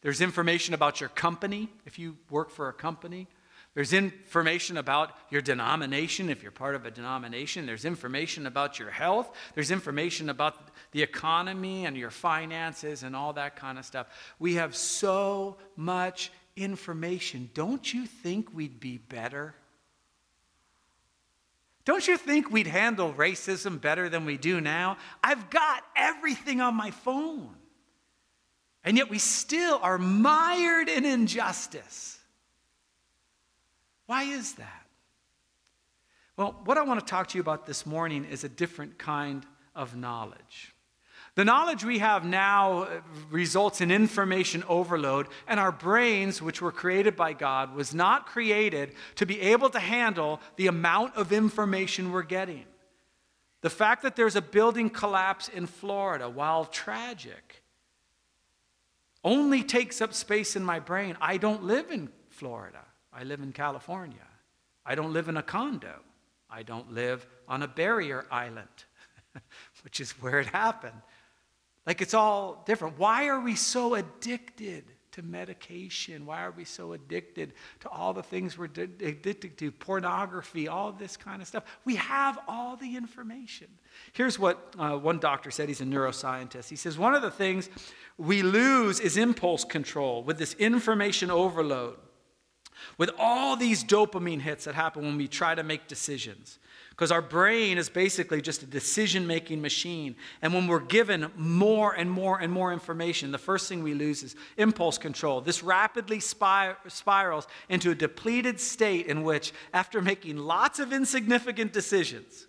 There's 0.00 0.20
information 0.20 0.74
about 0.74 1.00
your 1.00 1.10
company, 1.10 1.68
if 1.86 1.98
you 1.98 2.16
work 2.28 2.50
for 2.50 2.68
a 2.68 2.72
company. 2.72 3.28
There's 3.74 3.94
information 3.94 4.76
about 4.76 5.16
your 5.30 5.40
denomination, 5.40 6.28
if 6.28 6.42
you're 6.42 6.52
part 6.52 6.74
of 6.74 6.84
a 6.84 6.90
denomination. 6.90 7.64
There's 7.64 7.86
information 7.86 8.46
about 8.46 8.78
your 8.78 8.90
health. 8.90 9.34
There's 9.54 9.70
information 9.70 10.28
about 10.28 10.68
the 10.90 11.02
economy 11.02 11.86
and 11.86 11.96
your 11.96 12.10
finances 12.10 13.02
and 13.02 13.16
all 13.16 13.32
that 13.32 13.56
kind 13.56 13.78
of 13.78 13.86
stuff. 13.86 14.08
We 14.38 14.54
have 14.54 14.76
so 14.76 15.56
much 15.74 16.30
information. 16.54 17.48
Don't 17.54 17.94
you 17.94 18.04
think 18.04 18.52
we'd 18.52 18.78
be 18.78 18.98
better? 18.98 19.54
Don't 21.86 22.06
you 22.06 22.18
think 22.18 22.50
we'd 22.50 22.66
handle 22.66 23.14
racism 23.14 23.80
better 23.80 24.10
than 24.10 24.26
we 24.26 24.36
do 24.36 24.60
now? 24.60 24.98
I've 25.24 25.48
got 25.48 25.82
everything 25.96 26.60
on 26.60 26.74
my 26.74 26.90
phone. 26.90 27.54
And 28.84 28.98
yet 28.98 29.08
we 29.08 29.18
still 29.18 29.80
are 29.82 29.96
mired 29.96 30.90
in 30.90 31.06
injustice. 31.06 32.11
Why 34.12 34.24
is 34.24 34.52
that? 34.56 34.86
Well, 36.36 36.60
what 36.66 36.76
I 36.76 36.82
want 36.82 37.00
to 37.00 37.06
talk 37.06 37.28
to 37.28 37.38
you 37.38 37.40
about 37.40 37.64
this 37.64 37.86
morning 37.86 38.26
is 38.26 38.44
a 38.44 38.48
different 38.50 38.98
kind 38.98 39.46
of 39.74 39.96
knowledge. 39.96 40.74
The 41.34 41.46
knowledge 41.46 41.82
we 41.82 42.00
have 42.00 42.22
now 42.22 42.82
uh, 42.82 43.00
results 43.30 43.80
in 43.80 43.90
information 43.90 44.64
overload, 44.68 45.28
and 45.48 45.58
our 45.58 45.72
brains, 45.72 46.42
which 46.42 46.60
were 46.60 46.72
created 46.72 47.16
by 47.16 47.32
God, 47.32 47.74
was 47.74 47.94
not 47.94 48.26
created 48.26 48.92
to 49.14 49.24
be 49.24 49.40
able 49.40 49.70
to 49.70 49.80
handle 49.80 50.42
the 50.56 50.66
amount 50.66 51.16
of 51.16 51.32
information 51.32 52.12
we're 52.12 52.22
getting. 52.22 52.66
The 53.62 53.70
fact 53.70 54.02
that 54.02 54.14
there's 54.14 54.36
a 54.36 54.42
building 54.42 54.90
collapse 54.90 55.48
in 55.48 55.66
Florida, 55.66 56.28
while 56.28 56.66
tragic, 56.66 57.62
only 59.24 59.62
takes 59.62 60.02
up 60.02 60.12
space 60.12 60.54
in 60.54 60.62
my 60.62 60.80
brain. 60.80 61.16
I 61.18 61.38
don't 61.38 61.64
live 61.64 61.90
in 61.90 62.10
Florida. 62.28 62.84
I 63.12 63.24
live 63.24 63.40
in 63.40 63.52
California. 63.52 64.26
I 64.84 64.94
don't 64.94 65.12
live 65.12 65.28
in 65.28 65.36
a 65.36 65.42
condo. 65.42 66.00
I 66.50 66.62
don't 66.62 66.92
live 66.92 67.26
on 67.48 67.62
a 67.62 67.68
barrier 67.68 68.26
island, 68.30 68.68
which 69.82 70.00
is 70.00 70.12
where 70.12 70.40
it 70.40 70.46
happened. 70.46 71.00
Like 71.86 72.00
it's 72.00 72.14
all 72.14 72.62
different. 72.66 72.98
Why 72.98 73.28
are 73.28 73.40
we 73.40 73.54
so 73.56 73.94
addicted 73.94 74.84
to 75.12 75.22
medication? 75.22 76.24
Why 76.26 76.42
are 76.42 76.52
we 76.52 76.64
so 76.64 76.92
addicted 76.92 77.52
to 77.80 77.88
all 77.88 78.12
the 78.12 78.22
things 78.22 78.56
we're 78.56 78.66
addicted 78.66 79.58
to? 79.58 79.70
Pornography, 79.72 80.68
all 80.68 80.92
this 80.92 81.16
kind 81.16 81.42
of 81.42 81.48
stuff. 81.48 81.64
We 81.84 81.96
have 81.96 82.38
all 82.48 82.76
the 82.76 82.96
information. 82.96 83.68
Here's 84.12 84.38
what 84.38 84.74
uh, 84.78 84.96
one 84.96 85.18
doctor 85.18 85.50
said. 85.50 85.68
He's 85.68 85.80
a 85.80 85.84
neuroscientist. 85.84 86.68
He 86.68 86.76
says, 86.76 86.98
One 86.98 87.14
of 87.14 87.22
the 87.22 87.30
things 87.30 87.68
we 88.16 88.42
lose 88.42 89.00
is 89.00 89.16
impulse 89.16 89.64
control 89.64 90.22
with 90.22 90.38
this 90.38 90.54
information 90.54 91.30
overload 91.30 91.98
with 92.98 93.10
all 93.18 93.56
these 93.56 93.84
dopamine 93.84 94.40
hits 94.40 94.64
that 94.64 94.74
happen 94.74 95.02
when 95.02 95.16
we 95.16 95.28
try 95.28 95.54
to 95.54 95.62
make 95.62 95.88
decisions. 95.88 96.58
Because 96.90 97.10
our 97.10 97.22
brain 97.22 97.78
is 97.78 97.88
basically 97.88 98.42
just 98.42 98.62
a 98.62 98.66
decision 98.66 99.26
making 99.26 99.62
machine. 99.62 100.14
And 100.42 100.52
when 100.52 100.66
we're 100.66 100.78
given 100.78 101.30
more 101.36 101.94
and 101.94 102.10
more 102.10 102.38
and 102.38 102.52
more 102.52 102.72
information, 102.72 103.32
the 103.32 103.38
first 103.38 103.68
thing 103.68 103.82
we 103.82 103.94
lose 103.94 104.22
is 104.22 104.36
impulse 104.58 104.98
control. 104.98 105.40
This 105.40 105.62
rapidly 105.62 106.20
spirals 106.20 107.46
into 107.70 107.90
a 107.90 107.94
depleted 107.94 108.60
state 108.60 109.06
in 109.06 109.22
which, 109.22 109.52
after 109.72 110.02
making 110.02 110.36
lots 110.36 110.78
of 110.78 110.92
insignificant 110.92 111.72
decisions, 111.72 112.46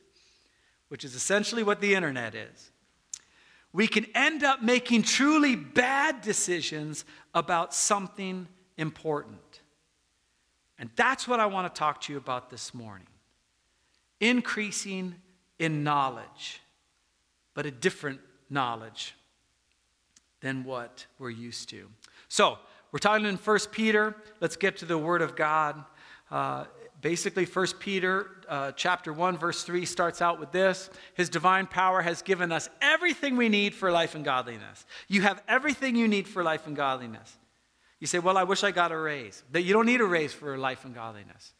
which 0.89 1.05
is 1.05 1.15
essentially 1.15 1.63
what 1.63 1.79
the 1.79 1.95
internet 1.95 2.35
is, 2.35 2.71
we 3.71 3.87
can 3.87 4.05
end 4.13 4.43
up 4.43 4.61
making 4.61 5.03
truly 5.03 5.55
bad 5.55 6.21
decisions 6.21 7.05
about 7.33 7.73
something 7.73 8.47
important. 8.77 9.52
And 10.83 10.89
that's 10.97 11.29
what 11.29 11.39
I 11.39 11.45
want 11.45 11.73
to 11.73 11.79
talk 11.79 12.01
to 12.01 12.11
you 12.11 12.17
about 12.17 12.49
this 12.49 12.73
morning. 12.73 13.07
Increasing 14.19 15.15
in 15.57 15.81
knowledge, 15.81 16.61
but 17.53 17.65
a 17.65 17.71
different 17.71 18.19
knowledge 18.49 19.15
than 20.41 20.65
what 20.65 21.05
we're 21.19 21.29
used 21.29 21.69
to. 21.69 21.87
So, 22.27 22.57
we're 22.91 22.99
talking 22.99 23.25
in 23.25 23.37
1 23.37 23.59
Peter. 23.71 24.13
Let's 24.41 24.57
get 24.57 24.75
to 24.79 24.85
the 24.85 24.97
Word 24.97 25.21
of 25.21 25.37
God. 25.37 25.85
Uh, 26.29 26.65
basically, 26.99 27.45
1 27.45 27.67
Peter 27.79 28.31
uh, 28.49 28.73
chapter 28.73 29.13
1, 29.13 29.37
verse 29.37 29.63
3 29.63 29.85
starts 29.85 30.21
out 30.21 30.37
with 30.37 30.51
this 30.51 30.89
His 31.13 31.29
divine 31.29 31.65
power 31.65 32.01
has 32.01 32.21
given 32.21 32.51
us 32.51 32.67
everything 32.81 33.37
we 33.37 33.47
need 33.47 33.73
for 33.73 33.89
life 33.89 34.15
and 34.15 34.25
godliness. 34.25 34.85
You 35.07 35.21
have 35.21 35.41
everything 35.47 35.95
you 35.95 36.09
need 36.09 36.27
for 36.27 36.43
life 36.43 36.67
and 36.67 36.75
godliness. 36.75 37.37
You 37.99 38.07
say, 38.07 38.19
Well, 38.19 38.37
I 38.37 38.43
wish 38.43 38.63
I 38.63 38.71
got 38.71 38.91
a 38.91 38.97
raise. 38.97 39.43
But 39.51 39.63
you 39.63 39.73
don't 39.73 39.85
need 39.85 40.01
a 40.01 40.05
raise 40.05 40.33
for 40.33 40.57
life 40.57 40.85
and 40.85 40.93
godliness. 40.93 41.53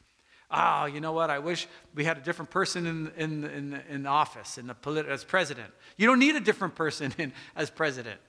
Oh, 0.55 0.85
you 0.85 1.01
know 1.01 1.13
what? 1.13 1.31
I 1.31 1.39
wish 1.39 1.67
we 1.95 2.03
had 2.03 2.17
a 2.17 2.21
different 2.21 2.51
person 2.51 2.85
in, 2.85 3.11
in, 3.17 3.43
in, 3.43 3.81
in 3.89 4.05
office 4.05 4.59
in 4.59 4.67
the 4.67 5.05
as 5.09 5.23
president. 5.23 5.71
You 5.97 6.05
don't 6.05 6.19
need 6.19 6.35
a 6.35 6.39
different 6.39 6.75
person 6.75 7.11
in, 7.17 7.33
as 7.55 7.69
president. 7.71 8.19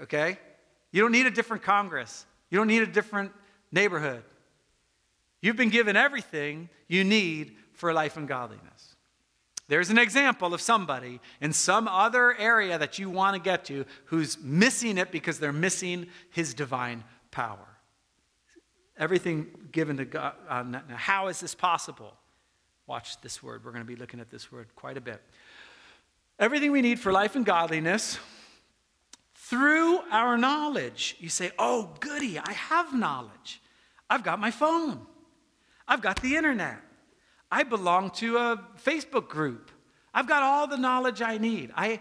Okay? 0.00 0.38
You 0.92 1.02
don't 1.02 1.12
need 1.12 1.26
a 1.26 1.30
different 1.30 1.62
Congress. 1.62 2.24
You 2.50 2.58
don't 2.58 2.68
need 2.68 2.82
a 2.82 2.86
different 2.86 3.32
neighborhood. 3.70 4.22
You've 5.42 5.56
been 5.56 5.68
given 5.68 5.94
everything 5.94 6.70
you 6.88 7.04
need 7.04 7.56
for 7.74 7.92
life 7.92 8.16
and 8.16 8.26
godliness. 8.26 8.93
There's 9.66 9.90
an 9.90 9.98
example 9.98 10.52
of 10.52 10.60
somebody 10.60 11.20
in 11.40 11.52
some 11.52 11.88
other 11.88 12.36
area 12.36 12.78
that 12.78 12.98
you 12.98 13.08
want 13.08 13.34
to 13.34 13.40
get 13.40 13.64
to 13.66 13.86
who's 14.06 14.38
missing 14.38 14.98
it 14.98 15.10
because 15.10 15.38
they're 15.38 15.52
missing 15.52 16.06
his 16.30 16.52
divine 16.52 17.02
power. 17.30 17.66
Everything 18.98 19.46
given 19.72 19.96
to 19.96 20.04
God. 20.04 20.34
Uh, 20.48 20.64
how 20.94 21.28
is 21.28 21.40
this 21.40 21.54
possible? 21.54 22.12
Watch 22.86 23.20
this 23.22 23.42
word. 23.42 23.64
We're 23.64 23.72
going 23.72 23.82
to 23.82 23.86
be 23.86 23.96
looking 23.96 24.20
at 24.20 24.30
this 24.30 24.52
word 24.52 24.68
quite 24.76 24.98
a 24.98 25.00
bit. 25.00 25.22
Everything 26.38 26.70
we 26.70 26.82
need 26.82 27.00
for 27.00 27.10
life 27.12 27.34
and 27.34 27.46
godliness 27.46 28.18
through 29.34 30.00
our 30.10 30.36
knowledge. 30.36 31.16
You 31.18 31.28
say, 31.28 31.52
oh, 31.58 31.94
goody, 32.00 32.38
I 32.38 32.52
have 32.52 32.94
knowledge. 32.94 33.62
I've 34.10 34.22
got 34.22 34.38
my 34.38 34.50
phone, 34.50 35.06
I've 35.88 36.02
got 36.02 36.20
the 36.20 36.36
internet. 36.36 36.76
I 37.54 37.62
belong 37.62 38.10
to 38.16 38.36
a 38.36 38.60
Facebook 38.84 39.28
group. 39.28 39.70
I've 40.12 40.26
got 40.26 40.42
all 40.42 40.66
the 40.66 40.76
knowledge 40.76 41.22
I 41.22 41.38
need. 41.38 41.70
I, 41.76 42.00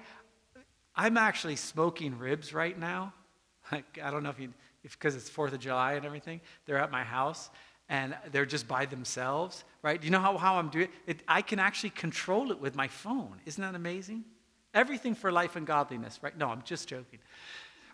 I'm 0.95 1.15
actually 1.15 1.57
smoking 1.57 2.17
ribs 2.17 2.53
right 2.53 2.77
now. 2.77 3.13
Like, 3.71 3.97
I 4.03 4.11
don't 4.11 4.23
know 4.23 4.29
if 4.29 4.39
you, 4.39 4.53
because 4.81 5.15
it's 5.15 5.29
4th 5.29 5.53
of 5.53 5.59
July 5.59 5.93
and 5.93 6.05
everything. 6.05 6.41
They're 6.65 6.79
at 6.79 6.91
my 6.91 7.03
house 7.03 7.49
and 7.87 8.13
they're 8.31 8.45
just 8.45 8.67
by 8.67 8.85
themselves, 8.85 9.63
right? 9.81 9.99
Do 9.99 10.05
you 10.05 10.11
know 10.11 10.19
how, 10.19 10.37
how 10.37 10.55
I'm 10.55 10.69
doing 10.69 10.89
it? 11.07 11.23
I 11.29 11.41
can 11.41 11.59
actually 11.59 11.91
control 11.91 12.51
it 12.51 12.59
with 12.59 12.75
my 12.75 12.89
phone. 12.89 13.39
Isn't 13.45 13.61
that 13.61 13.73
amazing? 13.73 14.25
Everything 14.73 15.15
for 15.15 15.31
life 15.31 15.55
and 15.55 15.65
godliness, 15.65 16.19
right? 16.21 16.37
No, 16.37 16.49
I'm 16.49 16.63
just 16.63 16.89
joking. 16.89 17.19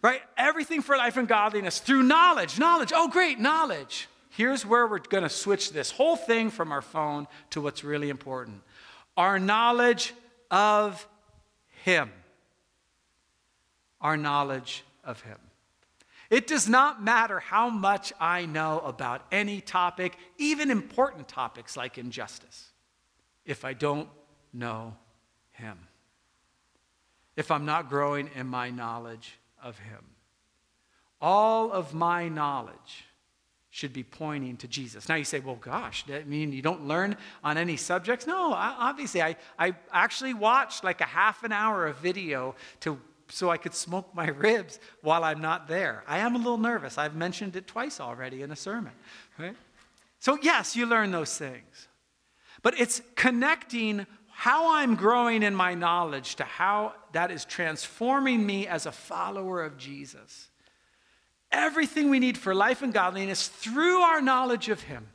Right? 0.02 0.22
Everything 0.38 0.82
for 0.82 0.98
life 0.98 1.18
and 1.18 1.28
godliness 1.28 1.80
through 1.80 2.04
knowledge. 2.04 2.58
Knowledge. 2.58 2.92
Oh, 2.96 3.10
great, 3.10 3.38
knowledge 3.38 4.08
here's 4.40 4.66
where 4.66 4.88
we're 4.88 5.00
going 5.00 5.22
to 5.22 5.30
switch 5.30 5.74
this 5.74 5.92
whole 5.92 6.16
thing 6.16 6.50
from 6.50 6.72
our 6.72 6.82
phone 6.82 7.28
to 7.50 7.60
what's 7.60 7.84
really 7.84 8.10
important 8.10 8.62
our 9.18 9.38
knowledge 9.38 10.14
of 10.50 11.06
Him. 11.84 12.10
Our 14.00 14.16
knowledge 14.16 14.86
of 15.04 15.22
Him. 15.24 15.38
It 16.30 16.48
does 16.48 16.70
not 16.70 17.04
matter 17.04 17.42
how 17.42 17.70
much 17.70 18.14
I 18.18 18.46
know 18.46 18.80
about 18.80 19.26
any 19.30 19.60
topic, 19.60 20.16
even 20.38 20.72
important 20.72 21.28
topics 21.28 21.76
like 21.76 21.98
injustice, 21.98 22.70
if 23.46 23.66
I 23.66 23.74
don't 23.74 24.08
know 24.54 24.96
Him. 25.52 25.78
If 27.36 27.52
I'm 27.52 27.66
not 27.66 27.90
growing 27.90 28.30
in 28.36 28.48
my 28.48 28.70
knowledge 28.70 29.38
of 29.62 29.78
Him. 29.80 30.06
All 31.20 31.74
of 31.74 31.94
my 31.94 32.30
knowledge 32.30 33.04
should 33.72 33.94
be 33.94 34.04
pointing 34.04 34.58
to 34.58 34.68
Jesus. 34.68 35.08
Now 35.08 35.16
you 35.16 35.24
say, 35.24 35.40
well, 35.40 35.56
gosh, 35.56 36.04
that 36.08 36.28
mean 36.28 36.52
you 36.52 36.62
don't 36.62 36.88
learn 36.88 37.16
on 37.44 37.58
any 37.58 37.78
subjects? 37.78 38.26
No, 38.26 38.52
I, 38.54 38.76
obviously, 38.80 39.22
I, 39.22 39.36
I 39.60 39.76
actually 39.92 40.34
watched 40.34 40.84
like 40.84 41.02
a 41.02 41.06
half 41.06 41.44
an 41.44 41.52
hour 41.52 41.86
of 41.86 41.98
video 41.98 42.56
to 42.82 43.00
so 43.32 43.52
I 43.52 43.58
could 43.58 43.76
smoke 43.76 44.14
my 44.14 44.28
ribs 44.30 44.80
while 45.02 45.24
I'm 45.24 45.40
not 45.40 45.68
there. 45.68 46.04
I 46.08 46.20
am 46.20 46.36
a 46.36 46.40
little 46.40 46.58
nervous. 46.58 46.98
I've 46.98 47.16
mentioned 47.16 47.56
it 47.56 47.68
twice 47.68 48.00
already 48.00 48.42
in 48.42 48.52
a 48.52 48.56
sermon, 48.56 48.94
right? 49.38 49.56
So, 50.20 50.38
yes, 50.42 50.76
you 50.76 50.86
learn 50.86 51.12
those 51.12 51.38
things. 51.38 51.88
But 52.62 52.80
it's 52.80 53.02
connecting 53.16 54.06
how 54.32 54.74
I'm 54.74 54.96
growing 54.96 55.44
in 55.44 55.56
my 55.56 55.74
knowledge 55.76 56.36
to 56.36 56.44
how 56.44 56.94
that 57.14 57.32
is 57.32 57.46
transforming 57.46 58.46
me 58.46 58.68
as 58.68 58.86
a 58.86 58.92
follower 58.92 59.64
of 59.64 59.78
Jesus. 59.78 60.49
Everything 61.52 62.10
we 62.10 62.20
need 62.20 62.38
for 62.38 62.54
life 62.54 62.82
and 62.82 62.94
godliness 62.94 63.48
through 63.48 64.02
our 64.02 64.22
knowledge 64.22 64.70
of 64.70 64.82
Him. 64.82 65.08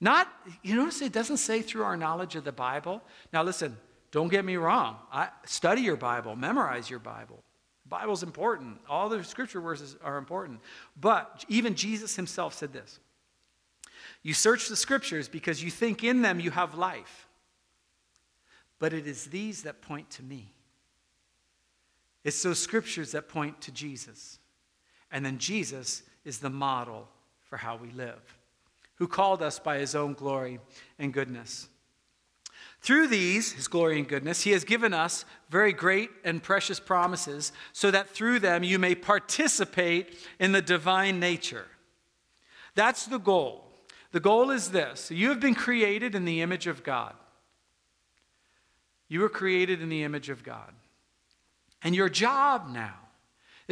Not, 0.00 0.28
you 0.62 0.74
notice 0.74 1.00
it 1.00 1.12
doesn't 1.12 1.36
say 1.36 1.62
through 1.62 1.84
our 1.84 1.96
knowledge 1.96 2.34
of 2.34 2.42
the 2.42 2.52
Bible. 2.52 3.02
Now, 3.32 3.44
listen, 3.44 3.76
don't 4.10 4.28
get 4.28 4.44
me 4.44 4.56
wrong. 4.56 4.96
I, 5.12 5.28
study 5.44 5.82
your 5.82 5.96
Bible, 5.96 6.34
memorize 6.34 6.90
your 6.90 6.98
Bible. 6.98 7.42
The 7.84 7.90
Bible's 7.90 8.24
important. 8.24 8.78
All 8.88 9.08
the 9.08 9.22
scripture 9.22 9.60
verses 9.60 9.96
are 10.02 10.18
important. 10.18 10.60
But 11.00 11.44
even 11.48 11.76
Jesus 11.76 12.16
himself 12.16 12.54
said 12.54 12.72
this 12.72 12.98
You 14.22 14.34
search 14.34 14.68
the 14.68 14.76
scriptures 14.76 15.28
because 15.28 15.62
you 15.62 15.70
think 15.70 16.02
in 16.02 16.22
them 16.22 16.40
you 16.40 16.50
have 16.50 16.74
life. 16.74 17.28
But 18.80 18.92
it 18.92 19.06
is 19.06 19.26
these 19.26 19.62
that 19.62 19.82
point 19.82 20.10
to 20.10 20.24
me. 20.24 20.52
It's 22.24 22.42
those 22.42 22.58
scriptures 22.58 23.12
that 23.12 23.28
point 23.28 23.60
to 23.62 23.72
Jesus. 23.72 24.40
And 25.12 25.24
then 25.24 25.38
Jesus 25.38 26.02
is 26.24 26.38
the 26.38 26.50
model 26.50 27.06
for 27.44 27.58
how 27.58 27.76
we 27.76 27.90
live, 27.90 28.38
who 28.96 29.06
called 29.06 29.42
us 29.42 29.58
by 29.58 29.78
his 29.78 29.94
own 29.94 30.14
glory 30.14 30.58
and 30.98 31.12
goodness. 31.12 31.68
Through 32.80 33.08
these, 33.08 33.52
his 33.52 33.68
glory 33.68 33.98
and 33.98 34.08
goodness, 34.08 34.42
he 34.42 34.50
has 34.50 34.64
given 34.64 34.92
us 34.92 35.24
very 35.50 35.72
great 35.72 36.10
and 36.24 36.42
precious 36.42 36.80
promises, 36.80 37.52
so 37.72 37.90
that 37.92 38.08
through 38.08 38.40
them 38.40 38.64
you 38.64 38.78
may 38.78 38.94
participate 38.94 40.16
in 40.40 40.50
the 40.50 40.62
divine 40.62 41.20
nature. 41.20 41.66
That's 42.74 43.06
the 43.06 43.18
goal. 43.18 43.68
The 44.10 44.20
goal 44.20 44.50
is 44.50 44.70
this 44.70 45.10
you 45.10 45.28
have 45.28 45.40
been 45.40 45.54
created 45.54 46.14
in 46.14 46.24
the 46.24 46.40
image 46.40 46.66
of 46.66 46.82
God. 46.82 47.14
You 49.08 49.20
were 49.20 49.28
created 49.28 49.82
in 49.82 49.88
the 49.88 50.04
image 50.04 50.30
of 50.30 50.42
God. 50.42 50.72
And 51.84 51.94
your 51.94 52.08
job 52.08 52.68
now 52.70 52.94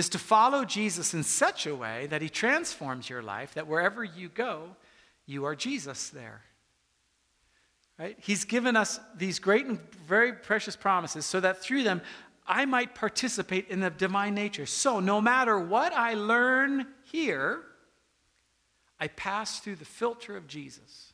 is 0.01 0.09
to 0.09 0.19
follow 0.19 0.65
Jesus 0.65 1.13
in 1.13 1.23
such 1.23 1.67
a 1.67 1.77
way 1.77 2.07
that 2.07 2.23
he 2.23 2.31
transforms 2.31 3.11
your 3.11 3.21
life 3.23 3.53
that 3.53 3.67
wherever 3.67 4.03
you 4.03 4.31
go, 4.31 4.75
you 5.27 5.45
are 5.45 5.55
Jesus 5.55 6.09
there. 6.09 6.41
Right? 7.99 8.17
He's 8.19 8.45
given 8.45 8.77
us 8.77 8.99
these 9.15 9.39
great 9.39 9.67
and 9.67 9.79
very 10.09 10.33
precious 10.33 10.75
promises 10.75 11.27
so 11.27 11.39
that 11.41 11.61
through 11.61 11.83
them 11.83 12.01
I 12.47 12.65
might 12.65 12.95
participate 12.95 13.69
in 13.69 13.81
the 13.81 13.91
divine 13.91 14.35
nature. 14.35 14.65
So 14.65 15.01
no 15.01 15.21
matter 15.21 15.59
what 15.59 15.93
I 15.93 16.15
learn 16.15 16.87
here, 17.13 17.61
I 18.99 19.09
pass 19.09 19.61
through 19.61 19.77
the 19.77 19.85
filter 19.85 20.35
of 20.35 20.47
Jesus. 20.47 21.13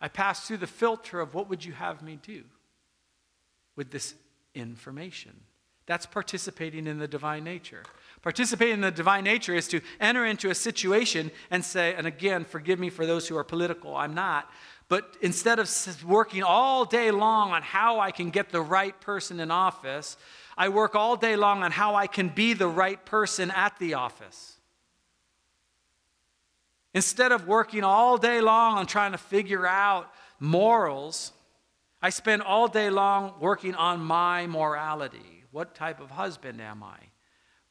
I 0.00 0.08
pass 0.08 0.48
through 0.48 0.56
the 0.56 0.66
filter 0.66 1.20
of 1.20 1.34
what 1.34 1.50
would 1.50 1.62
you 1.62 1.74
have 1.74 2.00
me 2.00 2.18
do 2.22 2.42
with 3.76 3.90
this 3.90 4.14
information. 4.54 5.38
That's 5.86 6.06
participating 6.06 6.86
in 6.86 6.98
the 6.98 7.08
divine 7.08 7.44
nature. 7.44 7.82
Participating 8.22 8.74
in 8.74 8.80
the 8.82 8.90
divine 8.90 9.24
nature 9.24 9.54
is 9.54 9.66
to 9.68 9.80
enter 9.98 10.26
into 10.26 10.50
a 10.50 10.54
situation 10.54 11.30
and 11.50 11.64
say, 11.64 11.94
and 11.94 12.06
again, 12.06 12.44
forgive 12.44 12.78
me 12.78 12.90
for 12.90 13.06
those 13.06 13.26
who 13.26 13.36
are 13.36 13.44
political, 13.44 13.96
I'm 13.96 14.14
not. 14.14 14.50
But 14.88 15.16
instead 15.22 15.58
of 15.58 16.04
working 16.04 16.42
all 16.42 16.84
day 16.84 17.10
long 17.10 17.52
on 17.52 17.62
how 17.62 18.00
I 18.00 18.10
can 18.10 18.30
get 18.30 18.50
the 18.50 18.60
right 18.60 18.98
person 19.00 19.40
in 19.40 19.50
office, 19.50 20.16
I 20.58 20.68
work 20.68 20.94
all 20.94 21.16
day 21.16 21.36
long 21.36 21.62
on 21.62 21.70
how 21.70 21.94
I 21.94 22.06
can 22.06 22.28
be 22.28 22.52
the 22.52 22.68
right 22.68 23.02
person 23.06 23.50
at 23.52 23.78
the 23.78 23.94
office. 23.94 24.58
Instead 26.92 27.30
of 27.30 27.46
working 27.46 27.84
all 27.84 28.18
day 28.18 28.40
long 28.40 28.76
on 28.76 28.86
trying 28.86 29.12
to 29.12 29.18
figure 29.18 29.66
out 29.66 30.12
morals, 30.40 31.32
I 32.02 32.10
spend 32.10 32.42
all 32.42 32.66
day 32.66 32.90
long 32.90 33.34
working 33.40 33.76
on 33.76 34.00
my 34.00 34.46
morality. 34.48 35.39
What 35.50 35.74
type 35.74 36.00
of 36.00 36.10
husband 36.10 36.60
am 36.60 36.82
I? 36.82 36.98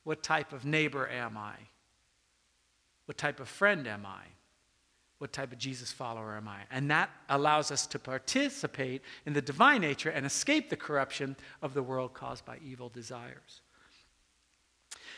What 0.04 0.24
type 0.24 0.54
of 0.54 0.66
neighbor 0.66 1.08
am 1.08 1.38
I? 1.38 1.56
What 3.06 3.18
type 3.18 3.40
of 3.40 3.48
friend 3.48 3.88
am 3.88 4.06
I? 4.06 4.24
What 5.18 5.34
type 5.34 5.52
of 5.52 5.58
Jesus 5.58 5.92
follower 5.92 6.36
am 6.36 6.48
I? 6.48 6.62
And 6.72 6.90
that 6.92 7.10
allows 7.28 7.72
us 7.72 7.86
to 7.88 8.00
participate 8.00 9.02
in 9.26 9.34
the 9.34 9.42
divine 9.42 9.82
nature 9.82 10.10
and 10.10 10.26
escape 10.26 10.70
the 10.70 10.78
corruption 10.78 11.36
of 11.62 11.74
the 11.74 11.84
world 11.84 12.14
caused 12.14 12.46
by 12.46 12.58
evil 12.66 12.90
desires. 12.90 13.62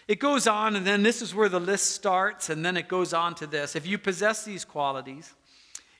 It 0.07 0.19
goes 0.19 0.47
on, 0.47 0.75
and 0.75 0.85
then 0.85 1.03
this 1.03 1.21
is 1.21 1.35
where 1.35 1.49
the 1.49 1.59
list 1.59 1.91
starts, 1.91 2.49
and 2.49 2.65
then 2.65 2.77
it 2.77 2.87
goes 2.87 3.13
on 3.13 3.35
to 3.35 3.47
this. 3.47 3.75
If 3.75 3.85
you 3.85 3.97
possess 3.97 4.43
these 4.43 4.65
qualities 4.65 5.33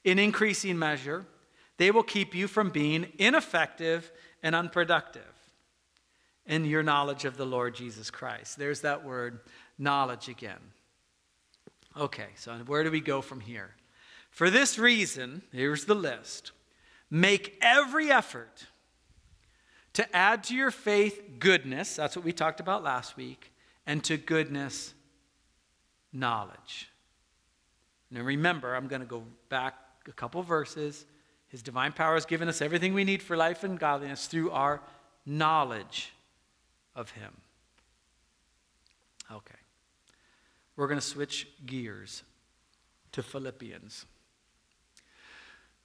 in 0.03 0.17
increasing 0.17 0.79
measure, 0.79 1.25
they 1.77 1.91
will 1.91 2.03
keep 2.03 2.33
you 2.33 2.47
from 2.47 2.71
being 2.71 3.07
ineffective 3.19 4.12
and 4.41 4.55
unproductive 4.55 5.40
in 6.45 6.65
your 6.65 6.84
knowledge 6.84 7.25
of 7.25 7.38
the 7.38 7.45
Lord 7.45 7.75
Jesus 7.75 8.10
Christ. 8.10 8.58
There's 8.58 8.82
that 8.82 9.04
word, 9.04 9.39
knowledge 9.77 10.27
again. 10.27 10.60
Okay, 11.97 12.27
so 12.36 12.54
where 12.65 12.84
do 12.84 12.91
we 12.91 13.01
go 13.01 13.21
from 13.21 13.39
here? 13.39 13.71
For 14.30 14.49
this 14.49 14.80
reason, 14.80 15.41
here's 15.51 15.86
the 15.86 15.95
list 15.95 16.51
make 17.10 17.58
every 17.62 18.10
effort 18.10 18.65
to 19.93 20.15
add 20.15 20.45
to 20.45 20.56
your 20.56 20.71
faith 20.71 21.21
goodness, 21.39 21.97
that's 21.97 22.15
what 22.15 22.23
we 22.23 22.32
talked 22.32 22.62
about 22.62 22.84
last 22.84 23.17
week, 23.17 23.51
and 23.86 24.01
to 24.06 24.15
goodness, 24.17 24.93
knowledge. 26.13 26.89
Now 28.10 28.21
remember, 28.21 28.75
I'm 28.75 28.88
going 28.88 29.01
to 29.01 29.08
go 29.08 29.23
back 29.49 29.75
a 30.08 30.13
couple 30.13 30.41
verses. 30.43 31.06
His 31.49 31.62
divine 31.62 31.91
power 31.91 32.13
has 32.13 32.25
given 32.25 32.47
us 32.47 32.62
everything 32.62 32.93
we 32.93 33.04
need 33.04 33.21
for 33.21 33.36
life 33.36 33.65
and 33.65 33.77
godliness 33.77 34.27
through 34.27 34.51
our 34.51 34.82
knowledge 35.25 36.13
of 36.95 37.12
him. 37.12 37.32
Okay. 39.32 39.56
We're 40.75 40.88
going 40.88 40.99
to 40.99 41.06
switch 41.06 41.47
gears 41.65 42.23
to 43.12 43.23
Philippians. 43.23 44.06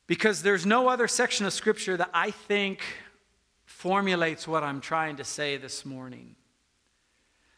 Because 0.07 0.43
there's 0.43 0.65
no 0.65 0.89
other 0.89 1.09
section 1.09 1.47
of 1.47 1.53
Scripture 1.53 1.97
that 1.97 2.11
I 2.15 2.31
think 2.31 2.83
formulates 3.65 4.47
what 4.47 4.63
I'm 4.63 4.81
trying 4.81 5.17
to 5.17 5.25
say 5.25 5.57
this 5.57 5.85
morning. 5.85 6.37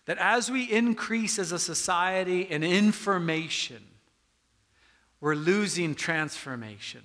That 0.07 0.19
as 0.19 0.51
we 0.51 0.65
increase 0.65 1.39
as 1.39 1.53
a 1.53 1.59
society 1.59 2.43
in 2.43 2.63
information, 2.63 3.85
we're 5.21 5.35
losing 5.35 5.95
transformation. 5.95 7.03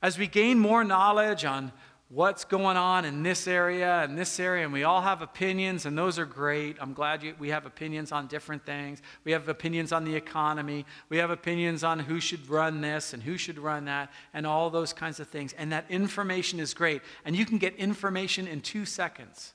As 0.00 0.18
we 0.18 0.28
gain 0.28 0.58
more 0.58 0.84
knowledge 0.84 1.44
on 1.44 1.72
what's 2.08 2.44
going 2.44 2.76
on 2.76 3.04
in 3.04 3.22
this 3.22 3.48
area 3.48 4.02
and 4.02 4.16
this 4.16 4.38
area, 4.38 4.64
and 4.64 4.72
we 4.72 4.84
all 4.84 5.00
have 5.00 5.22
opinions, 5.22 5.86
and 5.86 5.98
those 5.98 6.18
are 6.18 6.24
great. 6.24 6.76
I'm 6.80 6.92
glad 6.92 7.22
you, 7.22 7.34
we 7.38 7.48
have 7.50 7.66
opinions 7.66 8.12
on 8.12 8.28
different 8.28 8.64
things. 8.64 9.02
We 9.24 9.32
have 9.32 9.48
opinions 9.48 9.92
on 9.92 10.04
the 10.04 10.14
economy. 10.14 10.86
We 11.08 11.16
have 11.16 11.30
opinions 11.30 11.82
on 11.82 11.98
who 11.98 12.20
should 12.20 12.48
run 12.48 12.80
this 12.80 13.12
and 13.12 13.22
who 13.22 13.36
should 13.36 13.58
run 13.58 13.86
that, 13.86 14.12
and 14.32 14.46
all 14.46 14.70
those 14.70 14.92
kinds 14.92 15.18
of 15.18 15.28
things. 15.28 15.52
And 15.54 15.72
that 15.72 15.90
information 15.90 16.60
is 16.60 16.74
great. 16.74 17.02
And 17.24 17.34
you 17.34 17.44
can 17.44 17.58
get 17.58 17.74
information 17.74 18.46
in 18.46 18.60
two 18.60 18.84
seconds. 18.84 19.54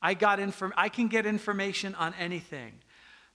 I, 0.00 0.14
got 0.14 0.40
inform- 0.40 0.74
I 0.76 0.88
can 0.88 1.08
get 1.08 1.26
information 1.26 1.94
on 1.96 2.14
anything. 2.18 2.72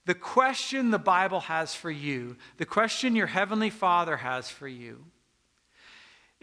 The 0.05 0.15
question 0.15 0.89
the 0.89 0.99
Bible 0.99 1.41
has 1.41 1.75
for 1.75 1.91
you, 1.91 2.37
the 2.57 2.65
question 2.65 3.15
your 3.15 3.27
Heavenly 3.27 3.69
Father 3.69 4.17
has 4.17 4.49
for 4.49 4.67
you, 4.67 5.05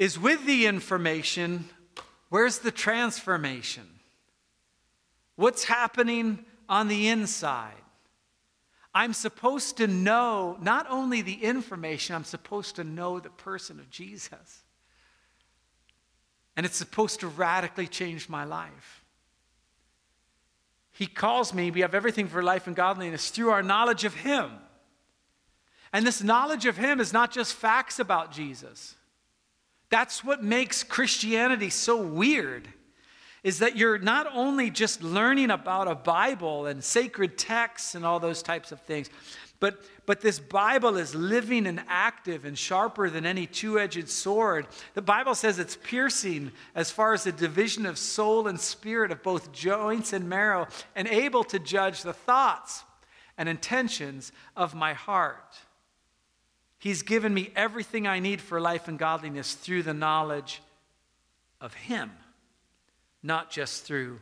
is 0.02 0.18
with 0.18 0.44
the 0.46 0.66
information, 0.66 1.64
where's 2.28 2.58
the 2.58 2.72
transformation? 2.72 3.88
What's 5.36 5.62
happening 5.62 6.44
on 6.68 6.88
the 6.88 7.06
inside? 7.06 7.76
I'm 8.92 9.12
supposed 9.12 9.76
to 9.76 9.86
know 9.86 10.56
not 10.60 10.88
only 10.90 11.22
the 11.22 11.44
information, 11.44 12.16
I'm 12.16 12.24
supposed 12.24 12.74
to 12.76 12.84
know 12.84 13.20
the 13.20 13.30
person 13.30 13.78
of 13.78 13.90
Jesus. 13.90 14.64
And 16.56 16.66
it's 16.66 16.76
supposed 16.76 17.20
to 17.20 17.28
radically 17.28 17.86
change 17.86 18.28
my 18.28 18.42
life. 18.42 19.04
He 20.90 21.06
calls 21.06 21.54
me, 21.54 21.70
we 21.70 21.82
have 21.82 21.94
everything 21.94 22.26
for 22.26 22.42
life 22.42 22.66
and 22.66 22.74
godliness 22.74 23.30
through 23.30 23.50
our 23.50 23.62
knowledge 23.62 24.02
of 24.02 24.14
Him. 24.14 24.50
And 25.92 26.04
this 26.04 26.24
knowledge 26.24 26.66
of 26.66 26.76
Him 26.76 26.98
is 26.98 27.12
not 27.12 27.30
just 27.30 27.54
facts 27.54 28.00
about 28.00 28.32
Jesus. 28.32 28.96
That's 29.92 30.24
what 30.24 30.42
makes 30.42 30.83
Christianity 30.83 31.68
so 31.68 32.00
weird. 32.00 32.66
Is 33.44 33.59
that 33.59 33.76
you're 33.76 33.98
not 33.98 34.26
only 34.33 34.70
just 34.70 35.02
learning 35.02 35.50
about 35.50 35.87
a 35.87 35.94
Bible 35.94 36.64
and 36.64 36.83
sacred 36.83 37.37
texts 37.37 37.94
and 37.94 38.02
all 38.07 38.18
those 38.18 38.42
types 38.42 38.72
of 38.72 38.81
things, 38.81 39.11
but, 39.61 39.85
but 40.07 40.22
this 40.22 40.38
Bible 40.38 40.96
is 40.96 41.14
living 41.14 41.66
and 41.66 41.85
active 41.88 42.46
and 42.46 42.57
sharper 42.57 43.11
than 43.11 43.26
any 43.26 43.46
two 43.46 43.78
edged 43.78 44.09
sword. 44.09 44.66
The 44.94 45.02
Bible 45.02 45.35
says 45.35 45.59
it's 45.59 45.76
piercing 45.76 46.52
as 46.74 46.90
far 46.90 47.12
as 47.12 47.24
the 47.24 47.33
division 47.33 47.85
of 47.85 47.98
soul 47.98 48.48
and 48.48 48.59
spirit, 48.59 49.11
of 49.12 49.22
both 49.22 49.52
joints 49.52 50.14
and 50.14 50.26
marrow, 50.26 50.68
and 50.96 51.07
able 51.07 51.44
to 51.44 51.59
judge 51.59 52.00
the 52.00 52.14
thoughts 52.14 52.83
and 53.37 53.46
intentions 53.46 54.33
of 54.57 54.74
my 54.74 54.94
heart. 54.94 55.59
He's 56.82 57.02
given 57.02 57.32
me 57.32 57.52
everything 57.54 58.08
I 58.08 58.18
need 58.18 58.40
for 58.40 58.60
life 58.60 58.88
and 58.88 58.98
godliness 58.98 59.54
through 59.54 59.84
the 59.84 59.94
knowledge 59.94 60.60
of 61.60 61.72
Him, 61.74 62.10
not 63.22 63.52
just 63.52 63.84
through 63.84 64.18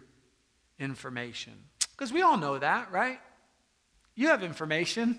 information. 0.78 1.54
Because 1.92 2.12
we 2.12 2.20
all 2.20 2.36
know 2.36 2.58
that, 2.58 2.92
right? 2.92 3.18
You 4.14 4.28
have 4.28 4.42
information. 4.42 5.18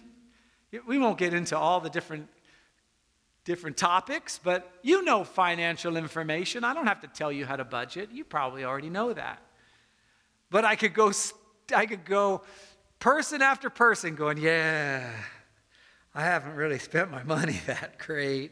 We 0.85 0.99
won't 0.99 1.17
get 1.17 1.33
into 1.33 1.57
all 1.57 1.79
the 1.79 1.89
different 1.89 2.27
different 3.43 3.75
topics, 3.75 4.39
but 4.43 4.71
you 4.83 5.03
know 5.03 5.23
financial 5.23 5.97
information. 5.97 6.63
I 6.63 6.75
don't 6.75 6.85
have 6.85 7.01
to 7.01 7.07
tell 7.07 7.31
you 7.31 7.47
how 7.47 7.55
to 7.55 7.65
budget. 7.65 8.09
You 8.11 8.23
probably 8.23 8.65
already 8.65 8.91
know 8.91 9.13
that. 9.13 9.41
But 10.51 10.63
I 10.63 10.75
could 10.75 10.93
go 10.93 11.11
I 11.75 11.87
could 11.87 12.05
go 12.05 12.43
person 12.99 13.41
after 13.41 13.71
person 13.71 14.13
going, 14.13 14.37
"Yeah, 14.37 15.11
I 16.13 16.23
haven't 16.23 16.55
really 16.55 16.79
spent 16.79 17.11
my 17.11 17.23
money 17.23 17.59
that 17.67 17.97
great." 17.99 18.51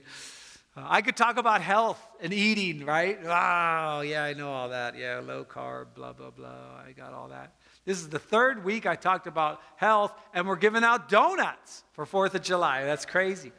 Uh, 0.77 0.85
I 0.87 1.01
could 1.01 1.17
talk 1.17 1.37
about 1.37 1.61
health 1.61 1.99
and 2.21 2.31
eating, 2.31 2.85
right? 2.85 3.17
Oh, 3.23 4.01
yeah, 4.01 4.23
I 4.23 4.33
know 4.33 4.51
all 4.51 4.69
that. 4.69 4.97
Yeah, 4.97 5.19
low 5.19 5.43
carb, 5.43 5.87
blah, 5.95 6.13
blah, 6.13 6.29
blah. 6.29 6.47
I 6.87 6.91
got 6.91 7.11
all 7.11 7.29
that. 7.29 7.55
This 7.85 7.97
is 7.97 8.09
the 8.09 8.19
third 8.19 8.63
week 8.63 8.85
I 8.85 8.95
talked 8.95 9.25
about 9.25 9.61
health, 9.75 10.13
and 10.33 10.47
we're 10.47 10.57
giving 10.57 10.83
out 10.83 11.09
donuts 11.09 11.83
for 11.93 12.05
4th 12.05 12.35
of 12.35 12.43
July. 12.43 12.83
That's 12.83 13.05
crazy. 13.05 13.51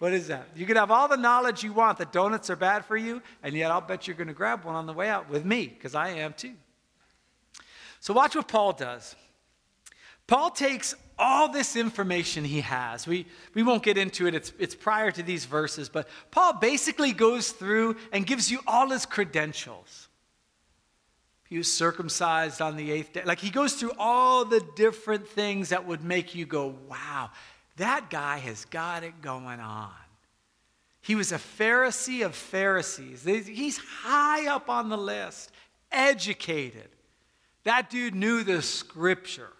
What 0.00 0.12
is 0.12 0.26
that? 0.26 0.48
You 0.56 0.66
can 0.66 0.76
have 0.76 0.90
all 0.90 1.06
the 1.08 1.16
knowledge 1.16 1.62
you 1.62 1.72
want 1.72 1.98
that 1.98 2.12
donuts 2.12 2.50
are 2.50 2.56
bad 2.56 2.84
for 2.84 2.96
you, 2.96 3.22
and 3.42 3.54
yet 3.54 3.70
I'll 3.70 3.80
bet 3.80 4.08
you're 4.08 4.16
going 4.16 4.28
to 4.28 4.34
grab 4.34 4.64
one 4.64 4.74
on 4.74 4.86
the 4.86 4.92
way 4.92 5.08
out 5.08 5.30
with 5.30 5.44
me, 5.44 5.68
because 5.68 5.94
I 5.94 6.08
am 6.08 6.32
too. 6.32 6.54
So, 8.00 8.12
watch 8.12 8.34
what 8.34 8.48
Paul 8.48 8.72
does. 8.72 9.14
Paul 10.26 10.50
takes 10.50 10.94
all 11.18 11.48
this 11.50 11.76
information 11.76 12.44
he 12.44 12.60
has. 12.60 13.06
We, 13.06 13.26
we 13.54 13.62
won't 13.62 13.82
get 13.82 13.96
into 13.96 14.26
it, 14.26 14.34
it's, 14.34 14.52
it's 14.58 14.74
prior 14.74 15.10
to 15.12 15.22
these 15.22 15.44
verses, 15.44 15.88
but 15.88 16.08
Paul 16.30 16.54
basically 16.54 17.12
goes 17.12 17.52
through 17.52 17.96
and 18.12 18.26
gives 18.26 18.50
you 18.50 18.60
all 18.66 18.90
his 18.90 19.06
credentials. 19.06 20.08
He 21.48 21.58
was 21.58 21.72
circumcised 21.72 22.60
on 22.60 22.76
the 22.76 22.90
eighth 22.90 23.12
day. 23.12 23.22
Like 23.24 23.38
he 23.38 23.50
goes 23.50 23.74
through 23.74 23.92
all 23.98 24.44
the 24.44 24.64
different 24.74 25.28
things 25.28 25.68
that 25.68 25.86
would 25.86 26.02
make 26.02 26.34
you 26.34 26.44
go, 26.44 26.74
wow, 26.88 27.30
that 27.76 28.10
guy 28.10 28.38
has 28.38 28.64
got 28.66 29.04
it 29.04 29.22
going 29.22 29.60
on. 29.60 29.92
He 31.02 31.14
was 31.14 31.30
a 31.30 31.38
Pharisee 31.38 32.26
of 32.26 32.34
Pharisees. 32.34 33.22
He's 33.24 33.78
high 33.78 34.48
up 34.48 34.68
on 34.68 34.88
the 34.88 34.98
list, 34.98 35.52
educated. 35.92 36.88
That 37.62 37.90
dude 37.90 38.16
knew 38.16 38.42
the 38.42 38.60
scripture. 38.60 39.52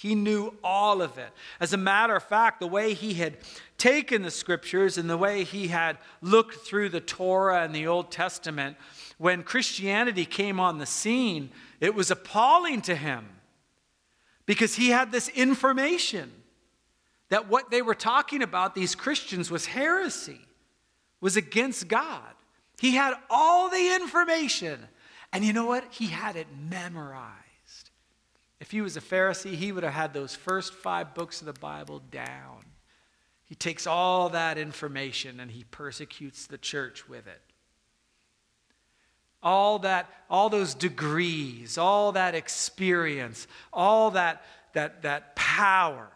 He 0.00 0.14
knew 0.14 0.54
all 0.64 1.02
of 1.02 1.18
it. 1.18 1.28
As 1.60 1.74
a 1.74 1.76
matter 1.76 2.16
of 2.16 2.22
fact, 2.22 2.58
the 2.58 2.66
way 2.66 2.94
he 2.94 3.12
had 3.12 3.36
taken 3.76 4.22
the 4.22 4.30
scriptures 4.30 4.96
and 4.96 5.10
the 5.10 5.18
way 5.18 5.44
he 5.44 5.68
had 5.68 5.98
looked 6.22 6.66
through 6.66 6.88
the 6.88 7.02
Torah 7.02 7.62
and 7.64 7.74
the 7.74 7.86
Old 7.86 8.10
Testament, 8.10 8.78
when 9.18 9.42
Christianity 9.42 10.24
came 10.24 10.58
on 10.58 10.78
the 10.78 10.86
scene, 10.86 11.50
it 11.80 11.94
was 11.94 12.10
appalling 12.10 12.80
to 12.80 12.94
him 12.94 13.28
because 14.46 14.74
he 14.74 14.88
had 14.88 15.12
this 15.12 15.28
information 15.28 16.32
that 17.28 17.50
what 17.50 17.70
they 17.70 17.82
were 17.82 17.94
talking 17.94 18.42
about, 18.42 18.74
these 18.74 18.94
Christians, 18.94 19.50
was 19.50 19.66
heresy, 19.66 20.40
was 21.20 21.36
against 21.36 21.88
God. 21.88 22.32
He 22.80 22.92
had 22.92 23.12
all 23.28 23.68
the 23.68 23.96
information. 23.96 24.80
And 25.30 25.44
you 25.44 25.52
know 25.52 25.66
what? 25.66 25.84
He 25.90 26.06
had 26.06 26.36
it 26.36 26.46
memorized. 26.70 27.49
If 28.60 28.70
he 28.70 28.82
was 28.82 28.96
a 28.96 29.00
Pharisee, 29.00 29.54
he 29.54 29.72
would 29.72 29.84
have 29.84 29.94
had 29.94 30.12
those 30.12 30.36
first 30.36 30.74
five 30.74 31.14
books 31.14 31.40
of 31.40 31.46
the 31.46 31.54
Bible 31.54 32.02
down. 32.10 32.66
He 33.46 33.54
takes 33.54 33.86
all 33.86 34.28
that 34.28 34.58
information 34.58 35.40
and 35.40 35.50
he 35.50 35.64
persecutes 35.64 36.46
the 36.46 36.58
church 36.58 37.08
with 37.08 37.26
it. 37.26 37.40
All 39.42 39.78
that, 39.80 40.08
all 40.28 40.50
those 40.50 40.74
degrees, 40.74 41.78
all 41.78 42.12
that 42.12 42.34
experience, 42.34 43.48
all 43.72 44.10
that, 44.12 44.44
that, 44.74 45.02
that 45.02 45.34
power, 45.34 46.10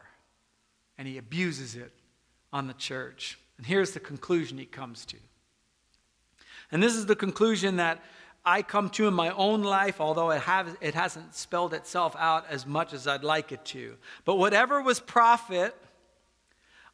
and 0.99 1.09
he 1.09 1.17
abuses 1.17 1.75
it 1.75 1.93
on 2.53 2.67
the 2.67 2.75
church. 2.75 3.39
And 3.57 3.67
here's 3.67 3.93
the 3.93 4.01
conclusion 4.01 4.59
he 4.59 4.67
comes 4.67 5.07
to. 5.07 5.17
And 6.71 6.83
this 6.83 6.95
is 6.95 7.07
the 7.07 7.17
conclusion 7.17 7.77
that 7.77 8.05
I 8.45 8.63
come 8.63 8.91
to 8.91 9.09
in 9.09 9.15
my 9.15 9.31
own 9.31 9.63
life, 9.63 10.01
although 10.01 10.31
it, 10.31 10.43
have, 10.43 10.77
it 10.81 10.95
hasn't 10.95 11.35
spelled 11.35 11.73
itself 11.73 12.15
out 12.19 12.45
as 12.51 12.67
much 12.67 12.93
as 12.93 13.07
I'd 13.07 13.25
like 13.25 13.53
it 13.53 13.65
to. 13.67 13.97
But 14.25 14.37
whatever 14.37 14.83
was 14.83 15.01
profit, 15.01 15.75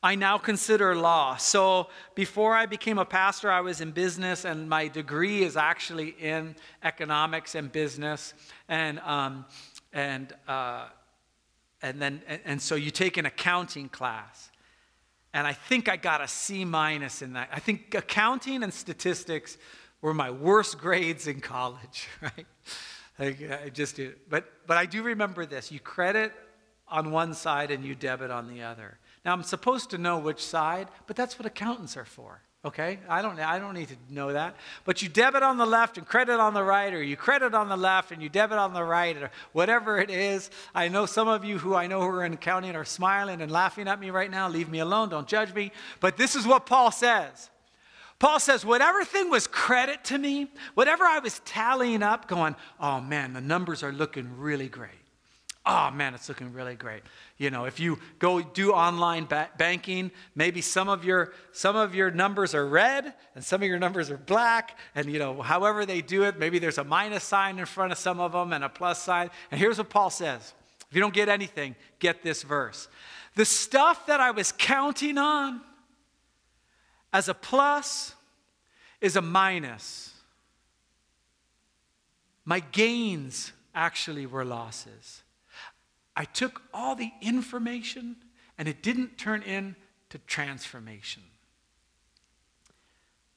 I 0.02 0.14
now 0.14 0.38
consider 0.38 0.94
loss. 0.94 1.44
So 1.44 1.88
before 2.14 2.54
I 2.54 2.66
became 2.66 2.98
a 2.98 3.04
pastor, 3.04 3.50
I 3.50 3.60
was 3.60 3.80
in 3.80 3.90
business, 3.90 4.44
and 4.44 4.68
my 4.68 4.88
degree 4.88 5.42
is 5.42 5.56
actually 5.56 6.14
in 6.20 6.54
economics 6.82 7.54
and 7.54 7.70
business. 7.70 8.32
And, 8.68 9.00
um, 9.00 9.44
and, 9.92 10.32
uh, 10.48 10.86
and, 11.82 12.00
then, 12.00 12.22
and, 12.28 12.40
and 12.44 12.62
so 12.62 12.76
you 12.76 12.90
take 12.90 13.16
an 13.16 13.26
accounting 13.26 13.88
class. 13.88 14.50
And 15.34 15.46
I 15.46 15.52
think 15.52 15.88
I 15.88 15.96
got 15.96 16.20
a 16.20 16.28
C 16.28 16.64
minus 16.64 17.22
in 17.22 17.34
that. 17.34 17.50
I 17.52 17.60
think 17.60 17.94
accounting 17.94 18.62
and 18.62 18.72
statistics 18.72 19.58
were 20.02 20.14
my 20.14 20.30
worst 20.30 20.78
grades 20.78 21.26
in 21.26 21.40
college, 21.40 22.08
right? 22.22 22.46
Like, 23.18 23.64
I 23.64 23.68
just 23.68 23.96
did. 23.96 24.16
But, 24.28 24.46
but 24.66 24.76
I 24.76 24.86
do 24.86 25.02
remember 25.02 25.44
this. 25.44 25.70
You 25.70 25.80
credit 25.80 26.32
on 26.88 27.10
one 27.10 27.34
side 27.34 27.70
and 27.70 27.84
you 27.84 27.94
debit 27.94 28.30
on 28.30 28.48
the 28.48 28.62
other. 28.62 28.98
Now, 29.24 29.32
I'm 29.32 29.42
supposed 29.42 29.90
to 29.90 29.98
know 29.98 30.18
which 30.18 30.42
side, 30.42 30.88
but 31.06 31.16
that's 31.16 31.38
what 31.38 31.46
accountants 31.46 31.96
are 31.96 32.06
for. 32.06 32.40
Okay? 32.62 32.98
I 33.08 33.22
don't, 33.22 33.38
I 33.38 33.58
don't 33.58 33.74
need 33.74 33.88
to 33.88 33.96
know 34.10 34.32
that. 34.32 34.54
But 34.84 35.00
you 35.00 35.08
debit 35.08 35.42
on 35.42 35.56
the 35.56 35.66
left 35.66 35.96
and 35.96 36.06
credit 36.06 36.40
on 36.40 36.52
the 36.52 36.62
right, 36.62 36.92
or 36.92 37.02
you 37.02 37.16
credit 37.16 37.54
on 37.54 37.68
the 37.68 37.76
left 37.76 38.12
and 38.12 38.22
you 38.22 38.28
debit 38.28 38.58
on 38.58 38.74
the 38.74 38.84
right, 38.84 39.16
or 39.16 39.30
whatever 39.52 39.98
it 39.98 40.10
is. 40.10 40.50
I 40.74 40.88
know 40.88 41.06
some 41.06 41.28
of 41.28 41.44
you 41.44 41.58
who 41.58 41.74
I 41.74 41.86
know 41.86 42.00
who 42.00 42.08
are 42.08 42.24
in 42.24 42.34
accounting 42.34 42.76
are 42.76 42.84
smiling 42.84 43.40
and 43.40 43.50
laughing 43.50 43.88
at 43.88 44.00
me 44.00 44.10
right 44.10 44.30
now. 44.30 44.48
Leave 44.48 44.68
me 44.68 44.80
alone. 44.80 45.08
Don't 45.08 45.28
judge 45.28 45.54
me. 45.54 45.72
But 46.00 46.18
this 46.18 46.36
is 46.36 46.46
what 46.46 46.66
Paul 46.66 46.90
says 46.90 47.50
Paul 48.20 48.38
says, 48.38 48.66
whatever 48.66 49.02
thing 49.02 49.30
was 49.30 49.46
credit 49.46 50.04
to 50.04 50.18
me, 50.18 50.46
whatever 50.74 51.04
I 51.04 51.18
was 51.20 51.40
tallying 51.46 52.02
up, 52.02 52.28
going, 52.28 52.54
oh 52.78 53.00
man, 53.00 53.32
the 53.32 53.40
numbers 53.40 53.82
are 53.82 53.92
looking 53.92 54.38
really 54.38 54.68
great. 54.68 54.90
Oh 55.64 55.90
man, 55.90 56.14
it's 56.14 56.28
looking 56.28 56.52
really 56.52 56.74
great. 56.74 57.02
You 57.38 57.50
know, 57.50 57.64
if 57.64 57.80
you 57.80 57.98
go 58.18 58.40
do 58.42 58.72
online 58.72 59.24
ba- 59.24 59.48
banking, 59.56 60.10
maybe 60.34 60.60
some 60.60 60.88
of 60.88 61.04
your 61.04 61.32
some 61.52 61.76
of 61.76 61.94
your 61.94 62.10
numbers 62.10 62.54
are 62.54 62.66
red 62.66 63.12
and 63.34 63.44
some 63.44 63.62
of 63.62 63.68
your 63.68 63.78
numbers 63.78 64.10
are 64.10 64.16
black, 64.16 64.78
and 64.94 65.10
you 65.10 65.18
know, 65.18 65.40
however 65.42 65.84
they 65.84 66.00
do 66.00 66.24
it, 66.24 66.38
maybe 66.38 66.58
there's 66.58 66.78
a 66.78 66.84
minus 66.84 67.24
sign 67.24 67.58
in 67.58 67.66
front 67.66 67.92
of 67.92 67.98
some 67.98 68.20
of 68.20 68.32
them 68.32 68.52
and 68.52 68.64
a 68.64 68.70
plus 68.70 69.02
sign. 69.02 69.30
And 69.50 69.60
here's 69.60 69.76
what 69.76 69.90
Paul 69.90 70.08
says: 70.08 70.54
If 70.88 70.96
you 70.96 71.00
don't 71.00 71.14
get 71.14 71.28
anything, 71.28 71.76
get 71.98 72.22
this 72.22 72.42
verse. 72.42 72.88
The 73.34 73.44
stuff 73.44 74.06
that 74.06 74.20
I 74.20 74.30
was 74.30 74.52
counting 74.52 75.18
on 75.18 75.60
as 77.12 77.28
a 77.28 77.34
plus 77.34 78.14
is 79.00 79.16
a 79.16 79.22
minus. 79.22 80.14
My 82.44 82.60
gains 82.60 83.52
actually 83.74 84.26
were 84.26 84.44
losses. 84.44 85.22
I 86.16 86.24
took 86.24 86.62
all 86.74 86.94
the 86.94 87.12
information 87.20 88.16
and 88.58 88.68
it 88.68 88.82
didn't 88.82 89.16
turn 89.16 89.42
into 89.42 90.18
transformation. 90.26 91.22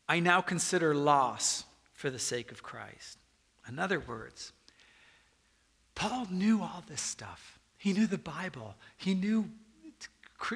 I 0.07 0.19
now 0.19 0.41
consider 0.41 0.93
loss 0.93 1.63
for 1.93 2.09
the 2.09 2.19
sake 2.19 2.51
of 2.51 2.61
Christ. 2.61 3.17
In 3.67 3.79
other 3.79 3.99
words, 3.99 4.51
Paul 5.95 6.27
knew 6.29 6.61
all 6.61 6.83
this 6.87 7.01
stuff. 7.01 7.59
He 7.77 7.93
knew 7.93 8.07
the 8.07 8.17
Bible. 8.17 8.75
He 8.97 9.13
knew 9.13 9.49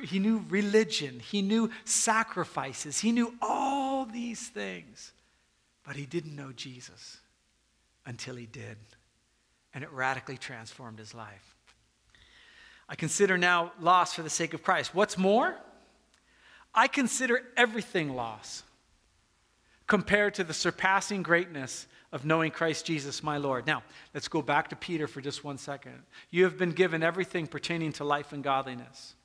he 0.04 0.20
knew 0.20 0.46
religion, 0.50 1.20
he 1.20 1.42
knew 1.42 1.70
sacrifices, 1.86 3.00
he 3.00 3.12
knew 3.12 3.34
all 3.42 4.06
these 4.06 4.48
things. 4.48 5.14
But 5.86 5.96
he 5.96 6.06
didn't 6.06 6.36
know 6.36 6.52
Jesus 6.52 7.18
until 8.06 8.36
he 8.36 8.46
did. 8.46 8.78
And 9.74 9.84
it 9.84 9.92
radically 9.92 10.38
transformed 10.38 11.00
his 11.00 11.14
life. 11.14 11.56
I 12.90 12.96
consider 12.96 13.38
now 13.38 13.72
loss 13.80 14.14
for 14.14 14.22
the 14.22 14.30
sake 14.30 14.54
of 14.54 14.64
Christ. 14.64 14.94
What's 14.94 15.18
more? 15.18 15.56
I 16.74 16.88
consider 16.88 17.42
everything 17.56 18.16
loss 18.16 18.64
compared 19.88 20.34
to 20.36 20.44
the 20.44 20.54
surpassing 20.54 21.24
greatness 21.24 21.88
of 22.12 22.26
knowing 22.26 22.52
Christ 22.52 22.86
Jesus, 22.86 23.24
my 23.24 23.38
Lord. 23.38 23.66
Now, 23.66 23.84
let's 24.14 24.28
go 24.28 24.42
back 24.42 24.70
to 24.70 24.76
Peter 24.76 25.08
for 25.08 25.22
just 25.22 25.44
one 25.44 25.58
second. 25.58 26.04
You 26.30 26.44
have 26.44 26.58
been 26.58 26.72
given 26.72 27.04
everything 27.04 27.48
pertaining 27.48 27.94
to 27.94 28.04
life 28.04 28.34
and 28.34 28.44
godliness 28.44 29.16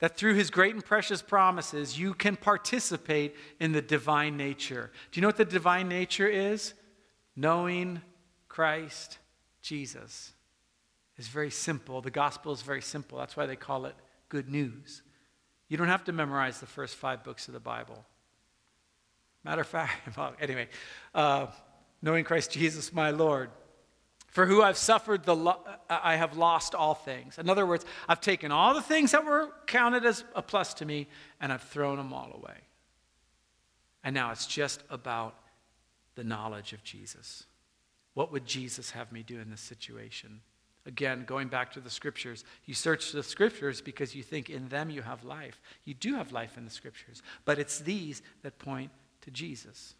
that 0.00 0.16
through 0.16 0.34
his 0.34 0.50
great 0.50 0.74
and 0.74 0.84
precious 0.84 1.22
promises, 1.22 1.98
you 1.98 2.14
can 2.14 2.36
participate 2.36 3.36
in 3.60 3.72
the 3.72 3.82
divine 3.82 4.36
nature. 4.36 4.90
Do 5.10 5.18
you 5.18 5.22
know 5.22 5.28
what 5.28 5.36
the 5.36 5.44
divine 5.44 5.88
nature 5.88 6.28
is? 6.28 6.74
Knowing 7.36 8.02
Christ 8.48 9.18
Jesus 9.62 10.32
is 11.16 11.28
very 11.28 11.50
simple. 11.50 12.00
The 12.00 12.10
gospel 12.10 12.52
is 12.52 12.62
very 12.62 12.82
simple. 12.82 13.18
That's 13.18 13.36
why 13.36 13.46
they 13.46 13.56
call 13.56 13.86
it 13.86 13.94
good 14.28 14.48
news. 14.48 15.02
You 15.68 15.76
don't 15.76 15.88
have 15.88 16.04
to 16.04 16.12
memorize 16.12 16.60
the 16.60 16.66
first 16.66 16.96
five 16.96 17.24
books 17.24 17.48
of 17.48 17.54
the 17.54 17.60
Bible. 17.60 18.04
Matter 19.44 19.62
of 19.62 19.66
fact, 19.66 19.92
well, 20.16 20.34
anyway, 20.40 20.68
uh, 21.14 21.46
knowing 22.02 22.24
Christ 22.24 22.50
Jesus, 22.50 22.92
my 22.92 23.10
Lord. 23.10 23.50
For 24.34 24.46
who 24.46 24.62
I've 24.62 24.76
suffered, 24.76 25.22
the 25.22 25.36
lo- 25.36 25.60
I 25.88 26.16
have 26.16 26.36
lost 26.36 26.74
all 26.74 26.94
things. 26.94 27.38
In 27.38 27.48
other 27.48 27.64
words, 27.64 27.84
I've 28.08 28.20
taken 28.20 28.50
all 28.50 28.74
the 28.74 28.82
things 28.82 29.12
that 29.12 29.24
were 29.24 29.50
counted 29.66 30.04
as 30.04 30.24
a 30.34 30.42
plus 30.42 30.74
to 30.74 30.84
me 30.84 31.06
and 31.40 31.52
I've 31.52 31.62
thrown 31.62 31.98
them 31.98 32.12
all 32.12 32.32
away. 32.34 32.56
And 34.02 34.12
now 34.12 34.32
it's 34.32 34.48
just 34.48 34.82
about 34.90 35.36
the 36.16 36.24
knowledge 36.24 36.72
of 36.72 36.82
Jesus. 36.82 37.44
What 38.14 38.32
would 38.32 38.44
Jesus 38.44 38.90
have 38.90 39.12
me 39.12 39.22
do 39.22 39.38
in 39.38 39.50
this 39.50 39.60
situation? 39.60 40.40
Again, 40.84 41.22
going 41.24 41.46
back 41.46 41.72
to 41.74 41.80
the 41.80 41.88
scriptures, 41.88 42.44
you 42.64 42.74
search 42.74 43.12
the 43.12 43.22
scriptures 43.22 43.80
because 43.80 44.16
you 44.16 44.24
think 44.24 44.50
in 44.50 44.68
them 44.68 44.90
you 44.90 45.02
have 45.02 45.22
life. 45.22 45.62
You 45.84 45.94
do 45.94 46.16
have 46.16 46.32
life 46.32 46.58
in 46.58 46.64
the 46.64 46.72
scriptures, 46.72 47.22
but 47.44 47.60
it's 47.60 47.78
these 47.78 48.20
that 48.42 48.58
point 48.58 48.90
to 49.20 49.30
Jesus. 49.30 49.94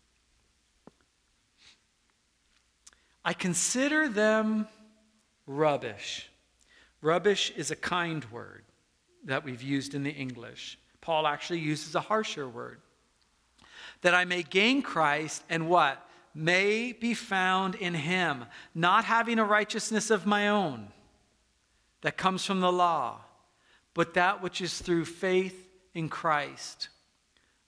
I 3.24 3.32
consider 3.32 4.08
them 4.08 4.68
rubbish. 5.46 6.28
Rubbish 7.00 7.52
is 7.56 7.70
a 7.70 7.76
kind 7.76 8.24
word 8.30 8.64
that 9.24 9.44
we've 9.44 9.62
used 9.62 9.94
in 9.94 10.02
the 10.02 10.10
English. 10.10 10.78
Paul 11.00 11.26
actually 11.26 11.60
uses 11.60 11.94
a 11.94 12.00
harsher 12.00 12.48
word. 12.48 12.80
That 14.02 14.14
I 14.14 14.24
may 14.24 14.42
gain 14.42 14.82
Christ 14.82 15.42
and 15.48 15.68
what? 15.68 16.06
May 16.34 16.92
be 16.92 17.14
found 17.14 17.74
in 17.76 17.94
him, 17.94 18.44
not 18.74 19.04
having 19.04 19.38
a 19.38 19.44
righteousness 19.44 20.10
of 20.10 20.26
my 20.26 20.48
own 20.48 20.88
that 22.02 22.16
comes 22.16 22.44
from 22.44 22.60
the 22.60 22.72
law, 22.72 23.20
but 23.94 24.14
that 24.14 24.42
which 24.42 24.60
is 24.60 24.78
through 24.80 25.04
faith 25.04 25.68
in 25.94 26.08
Christ, 26.08 26.88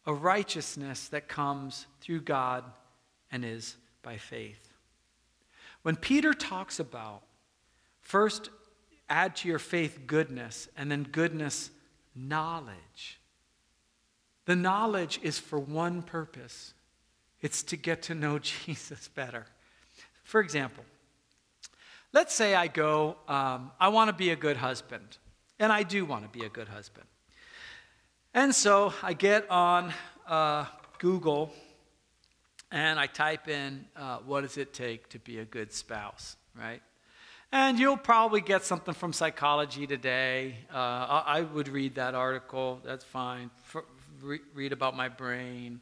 a 0.04 0.12
righteousness 0.12 1.08
that 1.08 1.28
comes 1.28 1.86
through 2.00 2.20
God 2.22 2.64
and 3.30 3.44
is 3.44 3.76
by 4.02 4.18
faith. 4.18 4.65
When 5.86 5.94
Peter 5.94 6.34
talks 6.34 6.80
about 6.80 7.22
first 8.00 8.50
add 9.08 9.36
to 9.36 9.48
your 9.48 9.60
faith 9.60 10.00
goodness 10.08 10.66
and 10.76 10.90
then 10.90 11.04
goodness 11.04 11.70
knowledge, 12.12 13.20
the 14.46 14.56
knowledge 14.56 15.20
is 15.22 15.38
for 15.38 15.60
one 15.60 16.02
purpose 16.02 16.74
it's 17.40 17.62
to 17.62 17.76
get 17.76 18.02
to 18.02 18.16
know 18.16 18.38
Jesus 18.66 19.06
better. 19.06 19.46
For 20.24 20.40
example, 20.40 20.82
let's 22.12 22.34
say 22.34 22.56
I 22.56 22.66
go, 22.66 23.14
um, 23.28 23.70
I 23.78 23.86
want 23.86 24.08
to 24.08 24.12
be 24.12 24.30
a 24.30 24.36
good 24.36 24.56
husband, 24.56 25.18
and 25.60 25.72
I 25.72 25.84
do 25.84 26.04
want 26.04 26.24
to 26.24 26.36
be 26.36 26.44
a 26.44 26.50
good 26.50 26.66
husband. 26.66 27.06
And 28.34 28.52
so 28.52 28.92
I 29.04 29.12
get 29.12 29.48
on 29.48 29.94
uh, 30.26 30.64
Google 30.98 31.52
and 32.70 32.98
I 32.98 33.06
type 33.06 33.48
in, 33.48 33.84
uh, 33.96 34.18
what 34.26 34.42
does 34.42 34.56
it 34.56 34.72
take 34.72 35.08
to 35.10 35.18
be 35.18 35.38
a 35.38 35.44
good 35.44 35.72
spouse, 35.72 36.36
right? 36.58 36.82
And 37.52 37.78
you'll 37.78 37.96
probably 37.96 38.40
get 38.40 38.64
something 38.64 38.92
from 38.92 39.12
Psychology 39.12 39.86
Today. 39.86 40.56
Uh, 40.72 41.22
I 41.26 41.42
would 41.42 41.68
read 41.68 41.94
that 41.94 42.14
article, 42.14 42.80
that's 42.84 43.04
fine. 43.04 43.50
For, 43.62 43.84
re- 44.20 44.40
read 44.52 44.72
about 44.72 44.96
my 44.96 45.08
brain, 45.08 45.80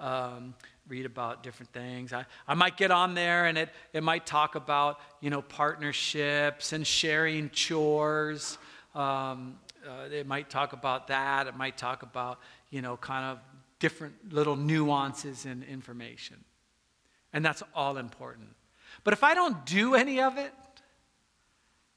um, 0.00 0.54
read 0.88 1.06
about 1.06 1.42
different 1.42 1.72
things. 1.72 2.12
I, 2.12 2.26
I 2.48 2.54
might 2.54 2.76
get 2.76 2.90
on 2.90 3.14
there 3.14 3.46
and 3.46 3.56
it, 3.56 3.70
it 3.92 4.02
might 4.02 4.26
talk 4.26 4.56
about, 4.56 4.98
you 5.20 5.30
know, 5.30 5.40
partnerships 5.40 6.72
and 6.72 6.84
sharing 6.84 7.48
chores. 7.50 8.58
Um, 8.94 9.56
uh, 9.86 10.08
it 10.10 10.26
might 10.26 10.50
talk 10.50 10.72
about 10.72 11.08
that. 11.08 11.46
It 11.46 11.56
might 11.56 11.76
talk 11.78 12.02
about, 12.02 12.40
you 12.70 12.82
know, 12.82 12.96
kind 12.96 13.24
of 13.24 13.38
different 13.84 14.32
little 14.32 14.56
nuances 14.56 15.44
and 15.44 15.62
information. 15.62 16.42
And 17.34 17.44
that's 17.44 17.62
all 17.74 17.98
important. 17.98 18.48
But 19.04 19.12
if 19.12 19.22
I 19.22 19.34
don't 19.34 19.66
do 19.66 19.94
any 19.94 20.22
of 20.22 20.38
it, 20.38 20.54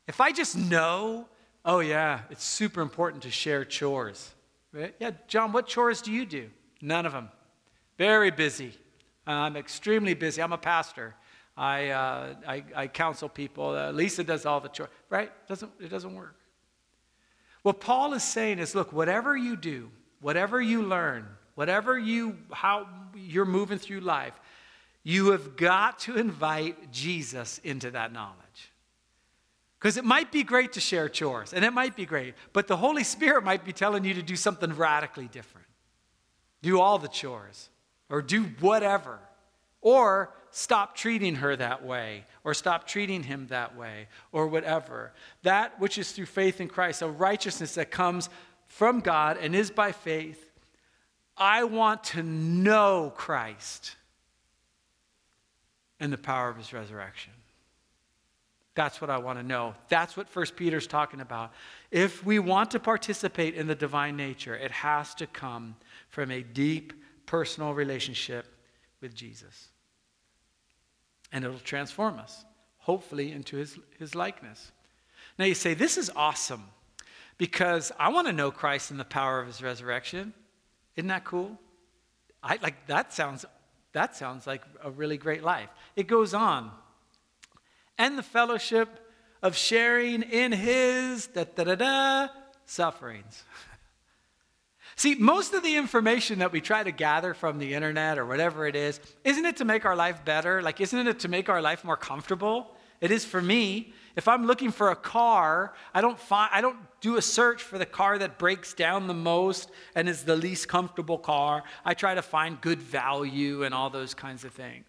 if 0.06 0.20
I 0.20 0.34
just 0.34 0.58
know, 0.58 1.30
oh 1.64 1.80
yeah, 1.80 2.24
it's 2.30 2.44
super 2.44 2.82
important 2.82 3.24
to 3.24 3.32
share 3.32 3.64
chores. 3.64 4.34
Right? 4.74 4.94
Yeah, 5.00 5.12
John, 5.30 5.54
what 5.54 5.66
chores 5.66 6.02
do 6.02 6.12
you 6.12 6.26
do? 6.26 6.50
None 6.82 7.06
of 7.06 7.14
them. 7.14 7.30
Very 7.98 8.32
busy. 8.32 8.74
I'm 9.26 9.56
extremely 9.56 10.14
busy. 10.14 10.42
I'm 10.42 10.52
a 10.52 10.58
pastor. 10.58 11.16
I, 11.56 11.88
uh, 11.92 12.36
I, 12.46 12.64
I, 12.76 12.88
counsel 12.88 13.30
people. 13.30 13.70
Uh, 13.70 13.94
Lisa 13.94 14.26
does 14.26 14.46
all 14.46 14.60
the 14.60 14.68
chores, 14.68 14.90
right? 15.10 15.32
Doesn't, 15.48 15.72
it 15.80 15.88
doesn't 15.88 16.14
work. 16.14 16.36
What 17.62 17.80
Paul 17.80 18.12
is 18.12 18.24
saying 18.24 18.60
is 18.60 18.76
look, 18.76 18.92
whatever 18.92 19.38
you 19.38 19.56
do, 19.56 19.90
whatever 20.20 20.62
you 20.62 20.82
learn, 20.82 21.26
whatever 21.58 21.98
you 21.98 22.38
how 22.52 22.88
you're 23.16 23.44
moving 23.44 23.80
through 23.80 24.02
life, 24.02 24.40
you 25.02 25.32
have 25.32 25.58
got 25.58 25.98
to 25.98 26.16
invite 26.16 26.92
Jesus 26.92 27.60
into 27.64 27.90
that 27.90 28.14
knowledge. 28.14 28.72
Because 29.80 29.98
it 29.98 30.06
might 30.06 30.32
be 30.32 30.44
great 30.44 30.74
to 30.74 30.80
share 30.80 31.10
chores, 31.10 31.54
and 31.54 31.66
it 31.66 31.74
might 31.74 31.96
be 31.96 32.06
great, 32.06 32.36
but 32.54 32.68
the 32.68 32.78
Holy 32.78 33.04
Spirit 33.04 33.44
might 33.44 33.66
be 33.66 33.74
telling 33.74 34.06
you 34.06 34.14
to 34.14 34.22
do 34.22 34.36
something 34.36 34.72
radically 34.74 35.28
different. 35.28 35.66
Do 36.62 36.80
all 36.80 37.00
the 37.00 37.08
chores, 37.08 37.70
or 38.08 38.22
do 38.22 38.44
whatever, 38.60 39.18
or 39.82 40.36
stop 40.52 40.96
treating 40.96 41.38
her 41.38 41.56
that 41.56 41.84
way, 41.84 42.26
or 42.44 42.54
stop 42.54 42.86
treating 42.86 43.24
him 43.24 43.48
that 43.48 43.76
way, 43.76 44.10
or 44.32 44.46
whatever. 44.46 45.12
That 45.42 45.80
which 45.80 45.98
is 45.98 46.12
through 46.12 46.28
faith 46.28 46.62
in 46.62 46.68
Christ, 46.68 47.02
a 47.02 47.08
righteousness 47.08 47.74
that 47.76 47.90
comes 47.90 48.30
from 48.68 49.00
God 49.00 49.38
and 49.42 49.56
is 49.56 49.72
by 49.72 49.92
faith, 49.92 50.47
I 51.38 51.64
want 51.66 52.04
to 52.06 52.24
know 52.24 53.14
Christ 53.16 53.96
and 56.00 56.12
the 56.12 56.18
power 56.18 56.50
of 56.50 56.58
his 56.58 56.74
resurrection. 56.74 57.34
That's 58.76 59.02
what 59.02 59.10
I 59.10 59.18
want 59.18 59.40
to 59.40 59.44
know. 59.44 59.74
That's 59.90 60.16
what 60.16 60.30
First 60.30 60.56
Peter's 60.56 60.86
talking 60.86 61.20
about. 61.20 61.52
If 61.90 62.24
we 62.24 62.38
want 62.38 62.70
to 62.72 62.80
participate 62.80 63.56
in 63.56 63.66
the 63.66 63.74
divine 63.74 64.16
nature, 64.16 64.56
it 64.56 64.70
has 64.70 65.16
to 65.16 65.26
come 65.26 65.76
from 66.10 66.30
a 66.30 66.44
deep 66.44 66.94
personal 67.26 67.74
relationship 67.74 68.46
with 69.02 69.16
Jesus. 69.16 69.70
And 71.32 71.44
it'll 71.44 71.58
transform 71.58 72.20
us, 72.20 72.46
hopefully, 72.78 73.32
into 73.32 73.58
his, 73.58 73.80
his 73.98 74.14
likeness. 74.14 74.72
Now 75.40 75.46
you 75.46 75.56
say, 75.56 75.74
This 75.74 75.98
is 75.98 76.12
awesome 76.16 76.64
because 77.40 77.92
I 77.98 78.10
want 78.10 78.28
to 78.28 78.34
know 78.34 78.52
Christ 78.52 78.92
and 78.92 79.00
the 79.00 79.06
power 79.06 79.42
of 79.42 79.48
his 79.48 79.62
resurrection. 79.64 80.34
Isn't 80.98 81.08
that 81.08 81.24
cool? 81.24 81.58
I 82.44 82.60
like 82.62 82.88
that 82.88 83.14
sounds 83.14 83.46
that 83.94 84.16
sounds 84.16 84.46
like 84.46 84.64
a 84.84 84.92
really 84.92 85.18
great 85.18 85.44
life. 85.44 85.70
It 85.96 86.08
goes 86.08 86.34
on. 86.34 86.72
And 87.98 88.18
the 88.18 88.24
fellowship 88.24 88.90
of 89.42 89.56
sharing 89.56 90.24
in 90.24 90.52
his 90.52 91.28
da 91.28 91.46
da 91.46 91.64
da 91.64 91.76
da 91.76 92.28
sufferings. 92.66 93.44
See, 94.96 95.14
most 95.14 95.54
of 95.54 95.62
the 95.62 95.76
information 95.78 96.40
that 96.40 96.52
we 96.52 96.60
try 96.60 96.84
to 96.84 96.92
gather 96.92 97.36
from 97.36 97.60
the 97.60 97.76
internet 97.76 98.18
or 98.18 98.26
whatever 98.26 98.66
it 98.66 98.76
is, 98.76 99.00
isn't 99.24 99.46
it 99.46 99.58
to 99.58 99.66
make 99.66 99.86
our 99.86 99.96
life 99.96 100.26
better? 100.26 100.62
Like, 100.64 100.82
isn't 100.82 101.08
it 101.08 101.20
to 101.20 101.28
make 101.28 101.50
our 101.50 101.62
life 101.62 101.84
more 101.84 101.98
comfortable? 101.98 102.76
It 103.02 103.12
is 103.12 103.26
for 103.26 103.42
me. 103.42 103.94
If 104.16 104.28
I'm 104.28 104.48
looking 104.48 104.72
for 104.72 104.90
a 104.90 104.96
car, 104.96 105.74
I 105.94 106.02
don't 106.02 106.20
find 106.20 106.50
I 106.52 106.62
don't 106.62 106.80
do 107.02 107.18
a 107.18 107.22
search 107.22 107.62
for 107.62 107.78
the 107.78 107.86
car 107.86 108.18
that 108.18 108.40
breaks 108.40 108.74
down 108.74 109.06
the 109.06 109.14
most 109.14 109.70
and 109.96 110.10
is 110.10 110.24
the 110.24 110.36
least 110.36 110.68
comfortable 110.68 111.20
car. 111.20 111.64
I 111.86 111.94
try 111.94 112.16
to 112.16 112.24
find 112.24 112.60
good 112.60 112.82
value 112.82 113.64
and 113.64 113.76
all 113.76 113.92
those 113.92 114.16
kinds 114.16 114.44
of 114.44 114.54
things. 114.54 114.88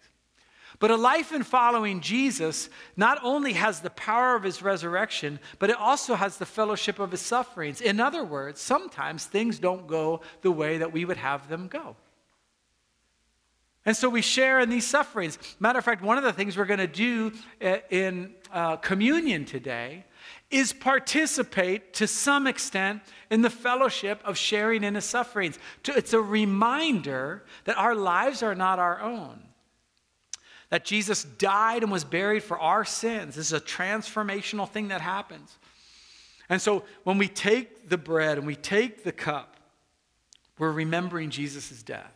But 0.79 0.91
a 0.91 0.95
life 0.95 1.31
in 1.33 1.43
following 1.43 1.99
Jesus 1.99 2.69
not 2.95 3.19
only 3.21 3.53
has 3.53 3.81
the 3.81 3.89
power 3.91 4.35
of 4.35 4.43
his 4.43 4.61
resurrection, 4.61 5.39
but 5.59 5.69
it 5.69 5.75
also 5.75 6.15
has 6.15 6.37
the 6.37 6.45
fellowship 6.45 6.99
of 6.99 7.11
his 7.11 7.21
sufferings. 7.21 7.81
In 7.81 7.99
other 7.99 8.23
words, 8.23 8.61
sometimes 8.61 9.25
things 9.25 9.59
don't 9.59 9.87
go 9.87 10.21
the 10.41 10.51
way 10.51 10.77
that 10.77 10.93
we 10.93 11.05
would 11.05 11.17
have 11.17 11.49
them 11.49 11.67
go. 11.67 11.97
And 13.89 13.97
so 13.97 14.07
we 14.07 14.21
share 14.21 14.59
in 14.59 14.69
these 14.69 14.85
sufferings. 14.85 15.39
Matter 15.59 15.79
of 15.79 15.85
fact, 15.85 16.03
one 16.03 16.19
of 16.19 16.23
the 16.23 16.31
things 16.31 16.55
we're 16.55 16.65
going 16.65 16.77
to 16.77 16.85
do 16.85 17.31
uh, 17.59 17.77
in 17.89 18.35
uh, 18.53 18.75
communion 18.75 19.45
today 19.45 20.05
is 20.51 20.71
participate 20.73 21.95
to 21.95 22.05
some 22.05 22.45
extent 22.45 23.01
in 23.31 23.41
the 23.41 23.49
fellowship 23.49 24.21
of 24.23 24.37
sharing 24.37 24.83
in 24.83 24.93
his 24.93 25.05
sufferings. 25.05 25.57
It's 25.87 26.13
a 26.13 26.21
reminder 26.21 27.45
that 27.63 27.79
our 27.79 27.95
lives 27.95 28.43
are 28.43 28.53
not 28.53 28.77
our 28.77 29.01
own, 29.01 29.41
that 30.69 30.85
Jesus 30.85 31.23
died 31.23 31.81
and 31.81 31.91
was 31.91 32.03
buried 32.03 32.43
for 32.43 32.59
our 32.59 32.85
sins. 32.85 33.37
This 33.37 33.47
is 33.47 33.53
a 33.53 33.59
transformational 33.59 34.69
thing 34.69 34.89
that 34.89 35.01
happens. 35.01 35.57
And 36.47 36.61
so 36.61 36.83
when 37.05 37.17
we 37.17 37.27
take 37.27 37.89
the 37.89 37.97
bread 37.97 38.37
and 38.37 38.45
we 38.45 38.55
take 38.55 39.03
the 39.03 39.11
cup, 39.11 39.55
we're 40.59 40.71
remembering 40.71 41.31
Jesus' 41.31 41.81
death. 41.81 42.13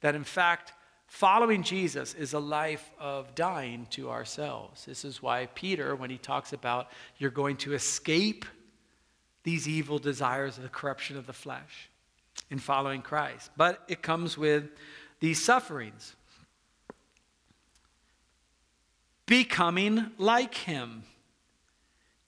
That 0.00 0.14
in 0.14 0.24
fact, 0.24 0.72
Following 1.12 1.62
Jesus 1.62 2.14
is 2.14 2.32
a 2.32 2.38
life 2.38 2.90
of 2.98 3.34
dying 3.34 3.86
to 3.90 4.10
ourselves. 4.10 4.86
This 4.86 5.04
is 5.04 5.22
why 5.22 5.46
Peter, 5.54 5.94
when 5.94 6.10
he 6.10 6.18
talks 6.18 6.52
about 6.52 6.88
you're 7.18 7.30
going 7.30 7.56
to 7.58 7.74
escape 7.74 8.44
these 9.44 9.68
evil 9.68 9.98
desires 9.98 10.56
of 10.56 10.62
the 10.62 10.68
corruption 10.68 11.16
of 11.16 11.26
the 11.26 11.32
flesh 11.32 11.90
in 12.50 12.58
following 12.58 13.02
Christ, 13.02 13.50
but 13.56 13.82
it 13.88 14.02
comes 14.02 14.38
with 14.38 14.70
these 15.20 15.42
sufferings. 15.42 16.16
becoming 19.32 20.10
like 20.18 20.54
him 20.54 21.04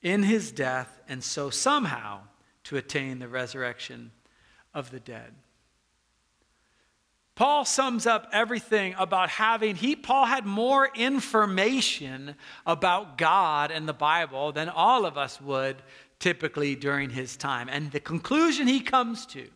in 0.00 0.22
his 0.22 0.52
death, 0.52 1.02
and 1.06 1.22
so 1.22 1.50
somehow 1.50 2.20
to 2.62 2.78
attain 2.78 3.18
the 3.18 3.28
resurrection 3.28 4.10
of 4.72 4.90
the 4.90 5.00
dead. 5.00 5.34
Paul 7.34 7.64
sums 7.64 8.06
up 8.06 8.28
everything 8.32 8.94
about 8.96 9.28
having 9.28 9.74
he 9.74 9.96
Paul 9.96 10.26
had 10.26 10.46
more 10.46 10.88
information 10.94 12.36
about 12.64 13.18
God 13.18 13.72
and 13.72 13.88
the 13.88 13.92
Bible 13.92 14.52
than 14.52 14.68
all 14.68 15.04
of 15.04 15.18
us 15.18 15.40
would 15.40 15.82
typically 16.20 16.76
during 16.76 17.10
his 17.10 17.36
time. 17.36 17.68
And 17.68 17.90
the 17.90 18.00
conclusion 18.00 18.68
he 18.68 18.80
comes 18.80 19.26
to 19.26 19.48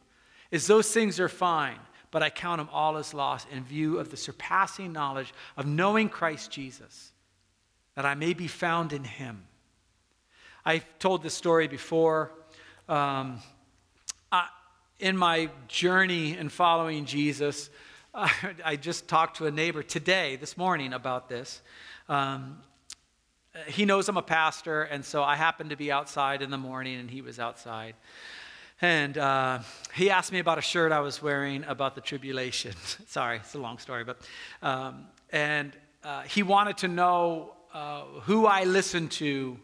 is 0.50 0.66
those 0.66 0.92
things 0.92 1.20
are 1.20 1.28
fine, 1.28 1.78
but 2.10 2.22
I 2.22 2.30
count 2.30 2.58
them 2.58 2.68
all 2.72 2.96
as 2.96 3.14
loss 3.14 3.46
in 3.52 3.62
view 3.62 3.98
of 3.98 4.10
the 4.10 4.16
surpassing 4.16 4.92
knowledge 4.92 5.32
of 5.56 5.66
knowing 5.66 6.08
Christ 6.08 6.50
Jesus, 6.50 7.12
that 7.94 8.04
I 8.04 8.14
may 8.14 8.34
be 8.34 8.48
found 8.48 8.92
in 8.92 9.04
him. 9.04 9.44
I've 10.64 10.86
told 10.98 11.22
this 11.22 11.34
story 11.34 11.68
before. 11.68 12.32
Um, 12.88 13.38
in 14.98 15.16
my 15.16 15.48
journey 15.68 16.36
in 16.36 16.48
following 16.48 17.04
Jesus, 17.04 17.70
I, 18.14 18.76
just 18.76 19.06
talked 19.06 19.36
to 19.36 19.46
a 19.46 19.50
neighbor 19.50 19.82
today, 19.82 20.36
this 20.36 20.56
morning, 20.56 20.92
about 20.92 21.28
this. 21.28 21.60
Um, 22.08 22.58
he 23.66 23.84
knows 23.84 24.08
I'm 24.08 24.16
a 24.16 24.22
pastor, 24.22 24.82
and 24.82 25.04
so 25.04 25.22
I 25.22 25.36
happened 25.36 25.70
to 25.70 25.76
be 25.76 25.92
outside 25.92 26.42
in 26.42 26.50
the 26.50 26.58
morning, 26.58 26.98
and 26.98 27.10
he 27.10 27.22
was 27.22 27.38
outside. 27.38 27.94
And 28.80 29.18
uh, 29.18 29.60
he 29.94 30.10
asked 30.10 30.32
me 30.32 30.38
about 30.38 30.58
a 30.58 30.62
shirt 30.62 30.90
I 30.92 31.00
was 31.00 31.22
wearing 31.22 31.64
about 31.64 31.94
the 31.94 32.00
tribulation. 32.00 32.72
Sorry, 33.06 33.36
it's 33.36 33.54
a 33.54 33.58
long 33.58 33.78
story, 33.78 34.04
but 34.04 34.18
um, 34.62 35.06
and 35.30 35.72
uh, 36.02 36.22
he 36.22 36.42
wanted 36.42 36.78
to 36.78 36.88
know 36.88 37.52
uh, 37.72 38.02
who 38.22 38.46
I 38.46 38.64
listen 38.64 39.08
to, 39.08 39.58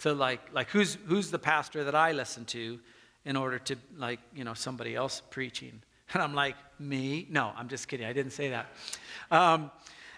to 0.00 0.12
like 0.12 0.40
like 0.52 0.68
who's 0.68 0.96
who's 1.06 1.30
the 1.30 1.38
pastor 1.38 1.84
that 1.84 1.94
I 1.94 2.12
listen 2.12 2.44
to, 2.46 2.78
in 3.26 3.36
order 3.36 3.58
to 3.58 3.76
like 3.98 4.20
you 4.34 4.44
know 4.44 4.54
somebody 4.54 4.94
else 4.94 5.20
preaching. 5.30 5.82
And 6.14 6.22
I'm 6.22 6.34
like 6.34 6.54
me? 6.78 7.26
No, 7.30 7.52
I'm 7.56 7.66
just 7.66 7.88
kidding. 7.88 8.06
I 8.06 8.12
didn't 8.12 8.30
say 8.30 8.50
that. 8.50 8.66
Um, 9.28 9.72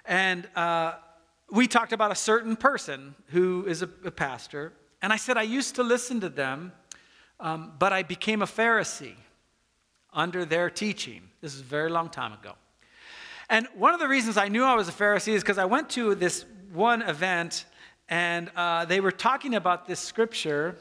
and 0.04 0.46
uh, 0.54 0.96
we 1.50 1.66
talked 1.66 1.94
about 1.94 2.12
a 2.12 2.14
certain 2.14 2.56
person 2.56 3.14
who 3.28 3.64
is 3.66 3.80
a, 3.80 3.88
a, 4.04 4.10
pastor, 4.10 4.74
and 5.00 5.14
I 5.14 5.16
said 5.16 5.38
I 5.38 5.44
used 5.44 5.76
to 5.76 5.82
listen 5.82 6.20
to 6.20 6.28
them, 6.28 6.72
um, 7.40 7.72
but 7.78 7.94
I 7.94 8.02
became 8.02 8.42
a 8.42 8.46
Pharisee 8.46 9.14
under 10.12 10.44
their 10.44 10.68
teaching. 10.68 11.22
This 11.40 11.54
is 11.54 11.62
a 11.62 11.64
very 11.64 11.88
long 11.88 12.10
time 12.10 12.34
ago. 12.34 12.52
And 13.48 13.66
one 13.74 13.94
of 13.94 14.00
the 14.00 14.08
reasons 14.08 14.36
I 14.36 14.48
knew 14.48 14.64
I 14.64 14.74
was 14.74 14.90
a 14.90 14.92
Pharisee 14.92 15.32
is 15.32 15.42
because 15.42 15.56
I 15.56 15.64
went 15.64 15.88
to 15.90 16.14
this 16.14 16.44
one 16.70 17.00
event, 17.00 17.64
and 18.10 18.50
uh, 18.56 18.84
they 18.84 19.00
were 19.00 19.10
talking 19.10 19.54
about 19.54 19.86
this 19.86 20.00
scripture. 20.00 20.76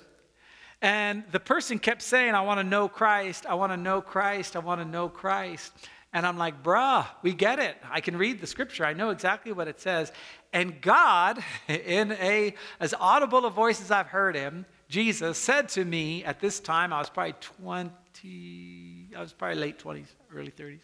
And 0.81 1.23
the 1.31 1.39
person 1.39 1.79
kept 1.79 2.01
saying, 2.01 2.35
I 2.35 2.41
want 2.41 2.59
to 2.59 2.63
know 2.63 2.87
Christ, 2.87 3.45
I 3.47 3.55
want 3.55 3.71
to 3.71 3.77
know 3.77 4.01
Christ, 4.01 4.55
I 4.55 4.59
want 4.59 4.81
to 4.81 4.85
know 4.85 5.09
Christ. 5.09 5.73
And 6.13 6.25
I'm 6.25 6.37
like, 6.37 6.63
bruh, 6.63 7.05
we 7.21 7.33
get 7.33 7.59
it. 7.59 7.77
I 7.91 7.99
can 8.01 8.17
read 8.17 8.39
the 8.39 8.47
scripture. 8.47 8.85
I 8.85 8.93
know 8.93 9.09
exactly 9.09 9.51
what 9.51 9.67
it 9.67 9.79
says. 9.79 10.11
And 10.53 10.79
God, 10.81 11.43
in 11.67 12.13
a 12.13 12.53
as 12.79 12.93
audible 12.99 13.45
a 13.45 13.49
voice 13.49 13.81
as 13.81 13.91
I've 13.91 14.07
heard 14.07 14.35
him, 14.35 14.65
Jesus 14.89 15.37
said 15.37 15.69
to 15.69 15.83
me 15.83 16.23
at 16.23 16.39
this 16.39 16.59
time, 16.59 16.93
I 16.93 16.99
was 16.99 17.09
probably 17.09 17.35
20, 17.41 19.09
I 19.15 19.21
was 19.21 19.33
probably 19.33 19.57
late 19.57 19.79
20s, 19.79 20.07
early 20.33 20.51
30s. 20.51 20.79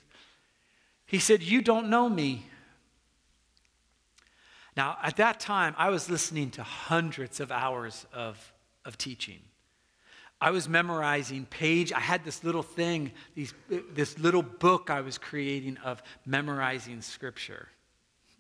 He 1.06 1.20
said, 1.20 1.42
You 1.42 1.62
don't 1.62 1.90
know 1.90 2.10
me. 2.10 2.46
Now, 4.76 4.98
at 5.04 5.18
that 5.18 5.40
time, 5.40 5.76
I 5.78 5.90
was 5.90 6.10
listening 6.10 6.50
to 6.52 6.64
hundreds 6.64 7.40
of 7.40 7.52
hours 7.52 8.08
of, 8.12 8.54
of 8.86 8.98
teaching. 8.98 9.40
I 10.40 10.52
was 10.52 10.68
memorizing 10.68 11.46
page. 11.46 11.94
I 11.94 12.00
had 12.00 12.26
this 12.26 12.44
little 12.44 12.64
thing, 12.64 13.12
these, 13.34 13.54
this 13.94 14.20
little 14.20 14.44
book 14.44 14.90
I 14.90 15.02
was 15.02 15.18
creating 15.18 15.78
of 15.78 16.04
memorizing 16.26 17.02
scripture. 17.02 17.70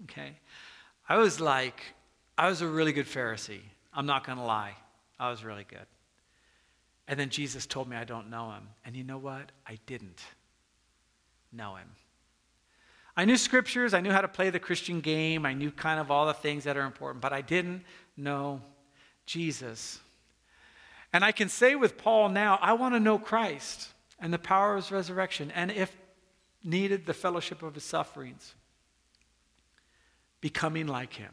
Okay? 0.04 0.34
I 1.08 1.18
was 1.18 1.40
like, 1.40 1.82
I 2.38 2.50
was 2.50 2.62
a 2.62 2.68
really 2.68 2.92
good 2.92 3.06
Pharisee. 3.06 3.62
I'm 3.94 4.06
not 4.06 4.26
going 4.26 4.38
to 4.38 4.44
lie. 4.44 4.76
I 5.20 5.30
was 5.30 5.44
really 5.44 5.66
good. 5.66 5.86
And 7.08 7.20
then 7.20 7.30
Jesus 7.30 7.66
told 7.66 7.88
me 7.88 7.96
I 7.96 8.04
don't 8.04 8.30
know 8.30 8.52
him. 8.52 8.68
And 8.86 8.96
you 8.96 9.04
know 9.04 9.18
what? 9.18 9.52
I 9.68 9.78
didn't 9.86 10.22
know 11.52 11.76
him. 11.76 11.90
I 13.16 13.26
knew 13.26 13.38
scriptures. 13.38 13.94
I 13.94 14.02
knew 14.02 14.12
how 14.12 14.22
to 14.22 14.28
play 14.28 14.50
the 14.50 14.60
Christian 14.60 15.02
game. 15.02 15.46
I 15.46 15.54
knew 15.54 15.72
kind 15.72 16.00
of 16.00 16.10
all 16.10 16.26
the 16.26 16.34
things 16.34 16.64
that 16.64 16.78
are 16.78 16.86
important, 16.86 17.22
but 17.22 17.32
I 17.32 17.42
didn't 17.42 17.84
know 18.18 18.62
Jesus. 19.26 20.00
And 21.14 21.24
I 21.24 21.32
can 21.32 21.48
say 21.48 21.76
with 21.76 21.98
Paul 21.98 22.30
now, 22.30 22.58
I 22.62 22.74
want 22.74 22.96
to 22.96 23.00
know 23.00 23.20
Christ 23.20 23.90
and 24.20 24.34
the 24.34 24.40
power 24.40 24.76
of 24.76 24.84
his 24.84 24.92
resurrection, 24.92 25.52
and 25.52 25.72
if 25.72 25.96
needed, 26.64 27.06
the 27.06 27.14
fellowship 27.14 27.62
of 27.62 27.76
his 27.76 27.84
sufferings, 27.84 28.56
becoming 30.42 30.88
like 30.88 31.14
him. 31.14 31.32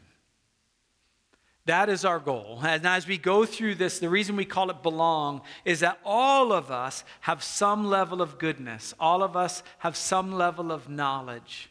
That 1.65 1.89
is 1.89 2.05
our 2.05 2.19
goal. 2.19 2.59
And 2.63 2.85
as 2.85 3.07
we 3.07 3.17
go 3.17 3.45
through 3.45 3.75
this, 3.75 3.99
the 3.99 4.09
reason 4.09 4.35
we 4.35 4.45
call 4.45 4.69
it 4.71 4.81
belong 4.81 5.41
is 5.63 5.81
that 5.81 5.99
all 6.03 6.51
of 6.51 6.71
us 6.71 7.03
have 7.21 7.43
some 7.43 7.85
level 7.85 8.21
of 8.21 8.39
goodness, 8.39 8.93
all 8.99 9.23
of 9.23 9.37
us 9.37 9.63
have 9.79 9.95
some 9.95 10.33
level 10.33 10.71
of 10.71 10.89
knowledge 10.89 11.69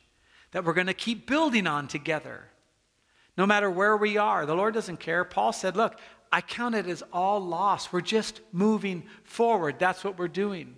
that 0.53 0.65
we're 0.65 0.73
going 0.73 0.87
to 0.87 0.95
keep 0.95 1.27
building 1.27 1.67
on 1.67 1.87
together. 1.89 2.45
No 3.37 3.47
matter 3.47 3.71
where 3.71 3.97
we 3.97 4.17
are, 4.17 4.47
the 4.47 4.55
Lord 4.55 4.75
doesn't 4.75 5.01
care. 5.01 5.25
Paul 5.25 5.53
said, 5.53 5.77
Look, 5.77 5.99
I 6.33 6.41
count 6.41 6.75
it 6.75 6.87
as 6.87 7.03
all 7.13 7.41
loss. 7.41 7.93
We're 7.93 8.01
just 8.01 8.41
moving 8.53 9.05
forward. 9.25 9.79
That's 9.79 10.05
what 10.05 10.19
we're 10.19 10.29
doing. 10.29 10.77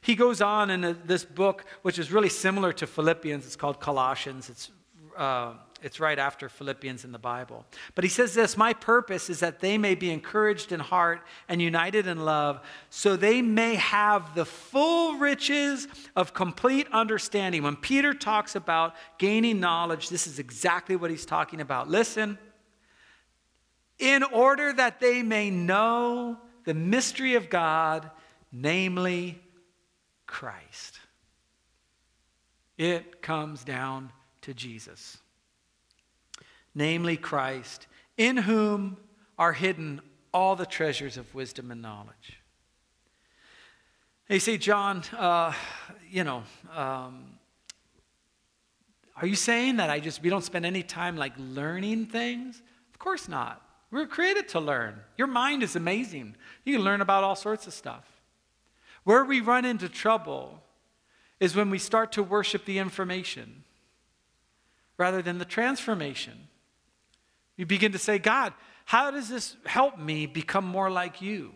He 0.00 0.14
goes 0.14 0.40
on 0.40 0.70
in 0.70 0.98
this 1.06 1.24
book, 1.24 1.64
which 1.82 1.98
is 1.98 2.12
really 2.12 2.28
similar 2.28 2.72
to 2.74 2.86
Philippians. 2.86 3.46
It's 3.46 3.56
called 3.56 3.80
Colossians. 3.80 4.50
It's, 4.50 4.70
uh, 5.16 5.54
it's 5.82 6.00
right 6.00 6.18
after 6.18 6.48
Philippians 6.48 7.04
in 7.04 7.12
the 7.12 7.18
Bible. 7.18 7.64
But 7.94 8.04
he 8.04 8.10
says 8.10 8.34
this 8.34 8.56
My 8.56 8.72
purpose 8.72 9.30
is 9.30 9.40
that 9.40 9.60
they 9.60 9.78
may 9.78 9.94
be 9.94 10.10
encouraged 10.10 10.72
in 10.72 10.80
heart 10.80 11.22
and 11.48 11.62
united 11.62 12.06
in 12.06 12.24
love, 12.24 12.60
so 12.90 13.16
they 13.16 13.40
may 13.40 13.76
have 13.76 14.34
the 14.34 14.44
full 14.44 15.18
riches 15.18 15.88
of 16.14 16.34
complete 16.34 16.86
understanding. 16.92 17.62
When 17.62 17.76
Peter 17.76 18.12
talks 18.12 18.56
about 18.56 18.94
gaining 19.18 19.60
knowledge, 19.60 20.08
this 20.08 20.26
is 20.26 20.38
exactly 20.38 20.96
what 20.96 21.10
he's 21.10 21.26
talking 21.26 21.60
about. 21.60 21.88
Listen 21.88 22.38
in 23.98 24.22
order 24.22 24.72
that 24.72 25.00
they 25.00 25.22
may 25.22 25.50
know 25.50 26.38
the 26.64 26.74
mystery 26.74 27.34
of 27.34 27.48
God, 27.48 28.10
namely 28.52 29.40
Christ. 30.26 30.98
It 32.76 33.22
comes 33.22 33.64
down 33.64 34.12
to 34.42 34.52
Jesus, 34.52 35.18
namely 36.74 37.16
Christ, 37.16 37.86
in 38.16 38.36
whom 38.36 38.98
are 39.38 39.52
hidden 39.52 40.00
all 40.32 40.56
the 40.56 40.66
treasures 40.66 41.16
of 41.16 41.34
wisdom 41.34 41.70
and 41.70 41.80
knowledge. 41.80 42.40
They 44.28 44.38
see, 44.38 44.58
John, 44.58 45.02
uh, 45.16 45.52
you 46.10 46.24
know, 46.24 46.42
um, 46.74 47.38
are 49.16 49.26
you 49.26 49.36
saying 49.36 49.76
that 49.76 49.88
I 49.88 50.00
just 50.00 50.22
we 50.22 50.28
don't 50.28 50.44
spend 50.44 50.66
any 50.66 50.82
time 50.82 51.16
like 51.16 51.32
learning 51.38 52.06
things? 52.06 52.60
Of 52.92 52.98
course 52.98 53.28
not. 53.28 53.65
We 53.90 53.98
were 54.00 54.06
created 54.06 54.48
to 54.50 54.60
learn. 54.60 55.00
Your 55.16 55.28
mind 55.28 55.62
is 55.62 55.76
amazing. 55.76 56.36
You 56.64 56.76
can 56.76 56.84
learn 56.84 57.00
about 57.00 57.24
all 57.24 57.36
sorts 57.36 57.66
of 57.66 57.72
stuff. 57.72 58.04
Where 59.04 59.24
we 59.24 59.40
run 59.40 59.64
into 59.64 59.88
trouble 59.88 60.62
is 61.38 61.54
when 61.54 61.70
we 61.70 61.78
start 61.78 62.12
to 62.12 62.22
worship 62.22 62.64
the 62.64 62.78
information 62.78 63.64
rather 64.98 65.22
than 65.22 65.38
the 65.38 65.44
transformation. 65.44 66.48
You 67.56 67.66
begin 67.66 67.92
to 67.92 67.98
say, 67.98 68.18
God, 68.18 68.52
how 68.84 69.10
does 69.10 69.28
this 69.28 69.56
help 69.64 69.98
me 69.98 70.26
become 70.26 70.64
more 70.64 70.90
like 70.90 71.22
you? 71.22 71.52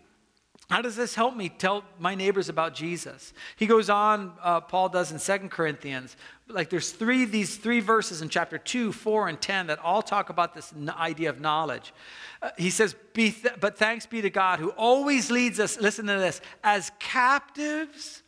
How 0.71 0.81
does 0.81 0.95
this 0.95 1.17
help 1.17 1.37
me 1.37 1.49
tell 1.49 1.83
my 1.99 2.15
neighbors 2.15 2.49
about 2.49 2.75
Jesus? 2.75 3.33
He 3.57 3.67
goes 3.67 3.91
on, 3.91 4.33
uh, 4.41 4.61
Paul 4.61 4.89
does 4.89 5.11
in 5.11 5.19
Second 5.19 5.51
Corinthians. 5.51 6.17
Like 6.47 6.71
there's 6.71 6.93
three, 6.93 7.25
these 7.25 7.57
three 7.57 7.81
verses 7.81 8.23
in 8.23 8.29
chapter 8.29 8.57
2, 8.57 8.93
4, 8.93 9.29
and 9.29 9.41
10 9.41 9.67
that 9.67 9.81
all 9.81 10.01
talk 10.01 10.31
about 10.31 10.55
this 10.55 10.73
idea 10.91 11.29
of 11.29 11.41
knowledge. 11.41 11.93
Uh, 12.41 12.51
he 12.57 12.71
says, 12.71 12.95
th- 13.15 13.45
But 13.59 13.79
thanks 13.79 14.07
be 14.07 14.23
to 14.23 14.31
God 14.31 14.61
who 14.61 14.71
always 14.71 15.29
leads 15.29 15.59
us, 15.59 15.81
listen 15.81 16.07
to 16.07 16.13
this, 16.13 16.41
as 16.63 16.93
captives 17.01 18.23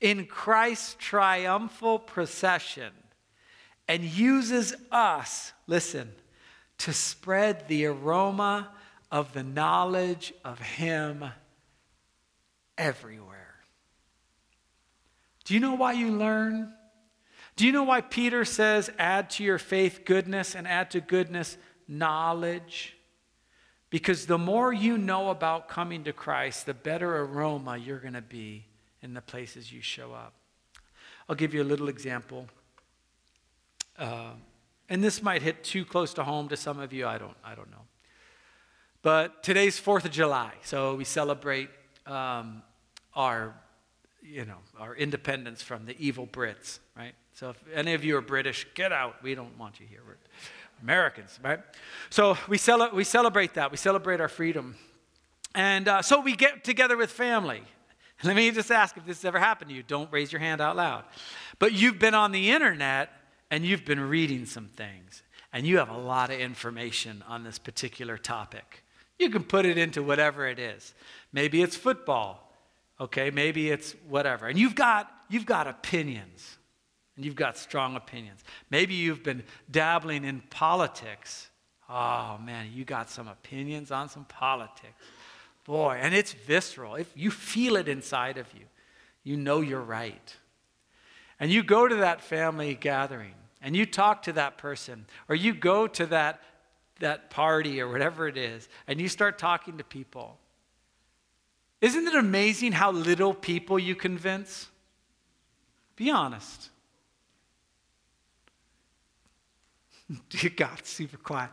in 0.00 0.26
Christ's 0.26 0.96
triumphal 0.98 2.00
procession 2.00 2.92
and 3.86 4.02
uses 4.02 4.74
us, 4.90 5.52
listen, 5.68 6.10
to 6.78 6.92
spread 6.92 7.68
the 7.68 7.86
aroma 7.86 8.70
of 9.12 9.32
the 9.32 9.44
knowledge 9.44 10.34
of 10.44 10.58
Him 10.58 11.26
everywhere. 12.76 13.54
Do 15.44 15.54
you 15.54 15.60
know 15.60 15.74
why 15.74 15.92
you 15.92 16.10
learn? 16.10 16.72
Do 17.56 17.66
you 17.66 17.72
know 17.72 17.84
why 17.84 18.00
Peter 18.00 18.44
says, 18.44 18.90
add 18.98 19.30
to 19.30 19.44
your 19.44 19.58
faith 19.58 20.00
goodness 20.04 20.54
and 20.54 20.66
add 20.66 20.90
to 20.92 21.00
goodness 21.00 21.56
knowledge. 21.88 22.96
Because 23.90 24.26
the 24.26 24.38
more 24.38 24.72
you 24.72 24.98
know 24.98 25.30
about 25.30 25.68
coming 25.68 26.04
to 26.04 26.12
Christ, 26.12 26.66
the 26.66 26.74
better 26.74 27.16
aroma 27.18 27.76
you're 27.76 28.00
going 28.00 28.14
to 28.14 28.22
be 28.22 28.64
in 29.02 29.14
the 29.14 29.20
places 29.20 29.72
you 29.72 29.80
show 29.80 30.12
up. 30.12 30.32
I'll 31.28 31.36
give 31.36 31.54
you 31.54 31.62
a 31.62 31.64
little 31.64 31.88
example. 31.88 32.46
Uh, 33.98 34.32
and 34.88 35.02
this 35.02 35.22
might 35.22 35.42
hit 35.42 35.62
too 35.62 35.84
close 35.84 36.12
to 36.14 36.24
home 36.24 36.48
to 36.48 36.56
some 36.56 36.80
of 36.80 36.92
you. 36.92 37.06
I 37.06 37.18
don't, 37.18 37.36
I 37.44 37.54
don't 37.54 37.70
know. 37.70 37.82
But 39.02 39.42
today's 39.42 39.80
4th 39.80 40.06
of 40.06 40.10
July, 40.10 40.52
so 40.62 40.94
we 40.96 41.04
celebrate 41.04 41.70
um, 42.06 42.62
our, 43.14 43.54
you 44.22 44.44
know, 44.44 44.58
our 44.78 44.94
independence 44.94 45.62
from 45.62 45.86
the 45.86 45.96
evil 45.98 46.26
Brits, 46.26 46.78
right? 46.96 47.14
So 47.32 47.50
if 47.50 47.56
any 47.74 47.94
of 47.94 48.04
you 48.04 48.16
are 48.16 48.20
British, 48.20 48.66
get 48.74 48.92
out. 48.92 49.22
We 49.22 49.34
don't 49.34 49.58
want 49.58 49.80
you 49.80 49.86
here. 49.86 50.00
We're 50.06 50.16
Americans, 50.82 51.38
right? 51.42 51.60
So 52.10 52.36
we, 52.48 52.58
cel- 52.58 52.90
we 52.92 53.04
celebrate 53.04 53.54
that. 53.54 53.70
We 53.70 53.76
celebrate 53.76 54.20
our 54.20 54.28
freedom. 54.28 54.76
And 55.54 55.88
uh, 55.88 56.02
so 56.02 56.20
we 56.20 56.34
get 56.36 56.64
together 56.64 56.96
with 56.96 57.10
family. 57.10 57.62
Let 58.24 58.36
me 58.36 58.50
just 58.50 58.70
ask 58.70 58.96
if 58.96 59.06
this 59.06 59.18
has 59.18 59.24
ever 59.24 59.38
happened 59.38 59.70
to 59.70 59.74
you. 59.74 59.82
Don't 59.82 60.12
raise 60.12 60.32
your 60.32 60.40
hand 60.40 60.60
out 60.60 60.76
loud. 60.76 61.04
But 61.58 61.72
you've 61.72 61.98
been 61.98 62.14
on 62.14 62.32
the 62.32 62.50
internet 62.50 63.10
and 63.50 63.64
you've 63.64 63.84
been 63.84 64.00
reading 64.00 64.46
some 64.46 64.66
things, 64.66 65.22
and 65.52 65.66
you 65.66 65.78
have 65.78 65.90
a 65.90 65.96
lot 65.96 66.30
of 66.30 66.40
information 66.40 67.22
on 67.28 67.44
this 67.44 67.58
particular 67.58 68.18
topic. 68.18 68.82
You 69.18 69.30
can 69.30 69.44
put 69.44 69.64
it 69.64 69.78
into 69.78 70.02
whatever 70.02 70.46
it 70.48 70.58
is. 70.58 70.92
Maybe 71.34 71.62
it's 71.62 71.74
football, 71.74 72.48
okay? 73.00 73.30
Maybe 73.30 73.68
it's 73.68 73.96
whatever. 74.08 74.46
And 74.46 74.56
you've 74.56 74.76
got, 74.76 75.10
you've 75.28 75.44
got 75.44 75.66
opinions, 75.66 76.58
and 77.16 77.24
you've 77.24 77.34
got 77.34 77.58
strong 77.58 77.96
opinions. 77.96 78.44
Maybe 78.70 78.94
you've 78.94 79.24
been 79.24 79.42
dabbling 79.68 80.24
in 80.24 80.42
politics. 80.48 81.50
Oh, 81.90 82.38
man, 82.40 82.70
you 82.72 82.84
got 82.84 83.10
some 83.10 83.26
opinions 83.26 83.90
on 83.90 84.08
some 84.08 84.24
politics. 84.26 84.94
Boy, 85.64 85.98
and 86.00 86.14
it's 86.14 86.32
visceral. 86.32 86.94
If 86.94 87.10
you 87.16 87.32
feel 87.32 87.74
it 87.74 87.88
inside 87.88 88.38
of 88.38 88.46
you, 88.54 88.66
you 89.24 89.36
know 89.36 89.60
you're 89.60 89.80
right. 89.80 90.36
And 91.40 91.50
you 91.50 91.64
go 91.64 91.88
to 91.88 91.96
that 91.96 92.20
family 92.20 92.76
gathering 92.76 93.34
and 93.60 93.74
you 93.74 93.86
talk 93.86 94.22
to 94.22 94.32
that 94.34 94.56
person, 94.56 95.06
or 95.28 95.34
you 95.34 95.52
go 95.52 95.88
to 95.88 96.06
that, 96.06 96.42
that 97.00 97.30
party 97.30 97.80
or 97.80 97.90
whatever 97.90 98.28
it 98.28 98.36
is, 98.36 98.68
and 98.86 99.00
you 99.00 99.08
start 99.08 99.36
talking 99.36 99.78
to 99.78 99.84
people. 99.84 100.38
Isn't 101.84 102.08
it 102.08 102.14
amazing 102.14 102.72
how 102.72 102.92
little 102.92 103.34
people 103.34 103.78
you 103.78 103.94
convince? 103.94 104.68
Be 105.96 106.10
honest. 106.10 106.70
You 110.30 110.48
got 110.48 110.86
super 110.86 111.18
quiet. 111.18 111.50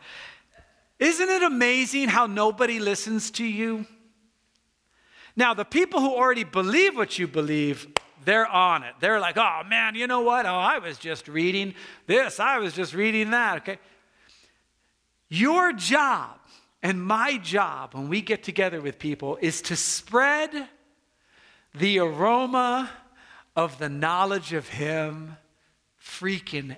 Isn't 1.00 1.28
it 1.28 1.44
amazing 1.44 2.08
how 2.08 2.28
nobody 2.28 2.80
listens 2.80 3.30
to 3.32 3.44
you? 3.44 3.86
Now, 5.36 5.54
the 5.54 5.66
people 5.66 6.00
who 6.00 6.16
already 6.16 6.46
believe 6.46 6.96
what 6.96 7.20
you 7.20 7.28
believe 7.28 7.88
they're 8.24 8.48
on 8.48 8.84
it. 8.84 8.94
They're 9.02 9.20
like, 9.20 9.36
oh 9.36 9.64
man, 9.68 9.96
you 9.96 10.08
know 10.08 10.22
what? 10.22 10.46
Oh, 10.46 10.50
I 10.50 10.80
was 10.80 10.98
just 10.98 11.28
reading 11.28 11.76
this, 12.08 12.40
I 12.40 12.58
was 12.60 12.74
just 12.74 12.94
reading 12.94 13.32
that. 13.32 13.58
Okay. 13.58 13.80
Your 15.28 15.74
job 15.74 16.41
and 16.84 17.04
my 17.04 17.38
job 17.38 17.94
when 17.94 18.10
we 18.10 18.22
get 18.22 18.44
together 18.44 18.82
with 18.82 18.98
people 18.98 19.38
is 19.42 19.62
to 19.64 19.76
spread 19.76 20.68
the 21.76 22.00
aroma 22.00 22.90
of 23.56 23.78
the 23.78 23.90
knowledge 23.90 24.54
of 24.54 24.68
Him 24.68 25.38
freaking 26.04 26.76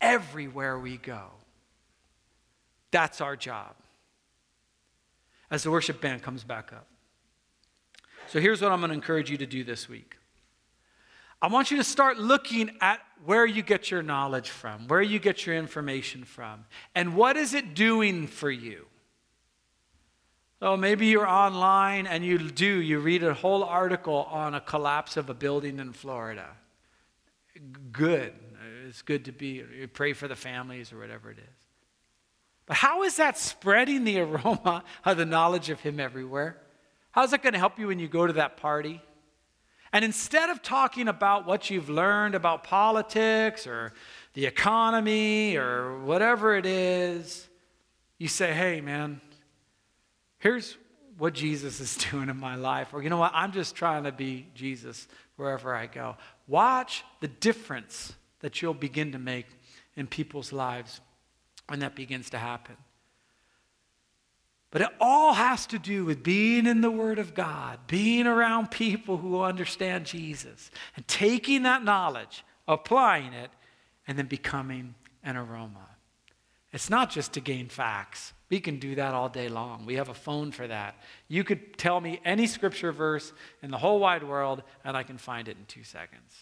everywhere 0.00 0.78
we 0.78 0.96
go. 0.96 1.30
That's 2.90 3.20
our 3.20 3.36
job. 3.36 3.74
As 5.50 5.62
the 5.62 5.70
worship 5.70 6.00
band 6.00 6.22
comes 6.22 6.44
back 6.44 6.72
up. 6.72 6.86
So 8.28 8.40
here's 8.40 8.60
what 8.60 8.70
I'm 8.70 8.80
going 8.80 8.90
to 8.90 8.94
encourage 8.94 9.30
you 9.30 9.38
to 9.38 9.46
do 9.46 9.64
this 9.64 9.88
week. 9.88 10.16
I 11.40 11.46
want 11.46 11.70
you 11.70 11.78
to 11.78 11.84
start 11.84 12.18
looking 12.18 12.70
at 12.80 13.00
where 13.24 13.46
you 13.46 13.62
get 13.62 13.90
your 13.90 14.02
knowledge 14.02 14.50
from, 14.50 14.88
where 14.88 15.00
you 15.00 15.18
get 15.18 15.46
your 15.46 15.56
information 15.56 16.24
from, 16.24 16.66
and 16.94 17.14
what 17.14 17.36
is 17.36 17.54
it 17.54 17.74
doing 17.74 18.26
for 18.26 18.50
you? 18.50 18.86
Oh, 20.60 20.76
maybe 20.76 21.06
you're 21.06 21.28
online 21.28 22.06
and 22.06 22.24
you 22.24 22.38
do, 22.38 22.80
you 22.80 22.98
read 22.98 23.22
a 23.22 23.32
whole 23.32 23.62
article 23.62 24.26
on 24.30 24.54
a 24.54 24.60
collapse 24.60 25.16
of 25.16 25.30
a 25.30 25.34
building 25.34 25.78
in 25.78 25.92
Florida. 25.92 26.48
Good. 27.92 28.34
It's 28.88 29.02
good 29.02 29.26
to 29.26 29.32
be, 29.32 29.62
you 29.78 29.86
pray 29.86 30.14
for 30.14 30.26
the 30.26 30.34
families 30.34 30.92
or 30.92 30.98
whatever 30.98 31.30
it 31.30 31.38
is. 31.38 31.44
But 32.66 32.76
how 32.76 33.02
is 33.04 33.16
that 33.16 33.38
spreading 33.38 34.04
the 34.04 34.20
aroma 34.20 34.82
of 35.04 35.16
the 35.16 35.26
knowledge 35.26 35.70
of 35.70 35.80
Him 35.80 36.00
everywhere? 36.00 36.56
How's 37.12 37.30
that 37.30 37.42
going 37.42 37.52
to 37.52 37.58
help 37.58 37.78
you 37.78 37.88
when 37.88 37.98
you 37.98 38.08
go 38.08 38.26
to 38.26 38.32
that 38.34 38.56
party? 38.56 39.00
And 39.92 40.04
instead 40.04 40.50
of 40.50 40.62
talking 40.62 41.08
about 41.08 41.46
what 41.46 41.70
you've 41.70 41.88
learned 41.88 42.34
about 42.34 42.62
politics 42.64 43.66
or 43.66 43.94
the 44.34 44.44
economy 44.44 45.56
or 45.56 45.98
whatever 46.00 46.56
it 46.56 46.66
is, 46.66 47.48
you 48.18 48.28
say, 48.28 48.52
hey, 48.52 48.80
man, 48.80 49.20
here's 50.38 50.76
what 51.18 51.34
Jesus 51.34 51.80
is 51.80 51.96
doing 52.10 52.28
in 52.28 52.38
my 52.38 52.54
life. 52.54 52.92
Or, 52.92 53.02
you 53.02 53.10
know 53.10 53.18
what, 53.18 53.32
I'm 53.34 53.52
just 53.52 53.74
trying 53.74 54.04
to 54.04 54.12
be 54.12 54.46
Jesus 54.54 55.06
wherever 55.36 55.74
I 55.74 55.86
go. 55.86 56.16
Watch 56.46 57.04
the 57.20 57.28
difference 57.28 58.12
that 58.40 58.62
you'll 58.62 58.74
begin 58.74 59.12
to 59.12 59.18
make 59.18 59.46
in 59.96 60.06
people's 60.06 60.52
lives 60.52 61.00
when 61.68 61.80
that 61.80 61.94
begins 61.94 62.30
to 62.30 62.38
happen. 62.38 62.76
But 64.70 64.82
it 64.82 64.88
all 65.00 65.32
has 65.32 65.66
to 65.68 65.78
do 65.78 66.04
with 66.04 66.22
being 66.22 66.66
in 66.66 66.82
the 66.82 66.90
Word 66.90 67.18
of 67.18 67.34
God, 67.34 67.80
being 67.86 68.26
around 68.26 68.70
people 68.70 69.16
who 69.16 69.40
understand 69.40 70.04
Jesus, 70.04 70.70
and 70.94 71.08
taking 71.08 71.62
that 71.62 71.82
knowledge, 71.82 72.44
applying 72.66 73.32
it, 73.32 73.50
and 74.06 74.18
then 74.18 74.26
becoming 74.26 74.94
an 75.22 75.36
aroma. 75.36 75.86
It's 76.72 76.90
not 76.90 77.10
just 77.10 77.32
to 77.32 77.40
gain 77.40 77.68
facts. 77.68 78.32
We 78.50 78.60
can 78.60 78.78
do 78.78 78.94
that 78.94 79.14
all 79.14 79.28
day 79.28 79.48
long. 79.48 79.86
We 79.86 79.94
have 79.94 80.08
a 80.08 80.14
phone 80.14 80.52
for 80.52 80.66
that. 80.66 80.96
You 81.28 81.44
could 81.44 81.78
tell 81.78 82.00
me 82.00 82.20
any 82.24 82.46
scripture 82.46 82.92
verse 82.92 83.32
in 83.62 83.70
the 83.70 83.78
whole 83.78 84.00
wide 84.00 84.24
world, 84.24 84.62
and 84.84 84.96
I 84.96 85.02
can 85.02 85.18
find 85.18 85.48
it 85.48 85.56
in 85.56 85.64
two 85.66 85.84
seconds. 85.84 86.34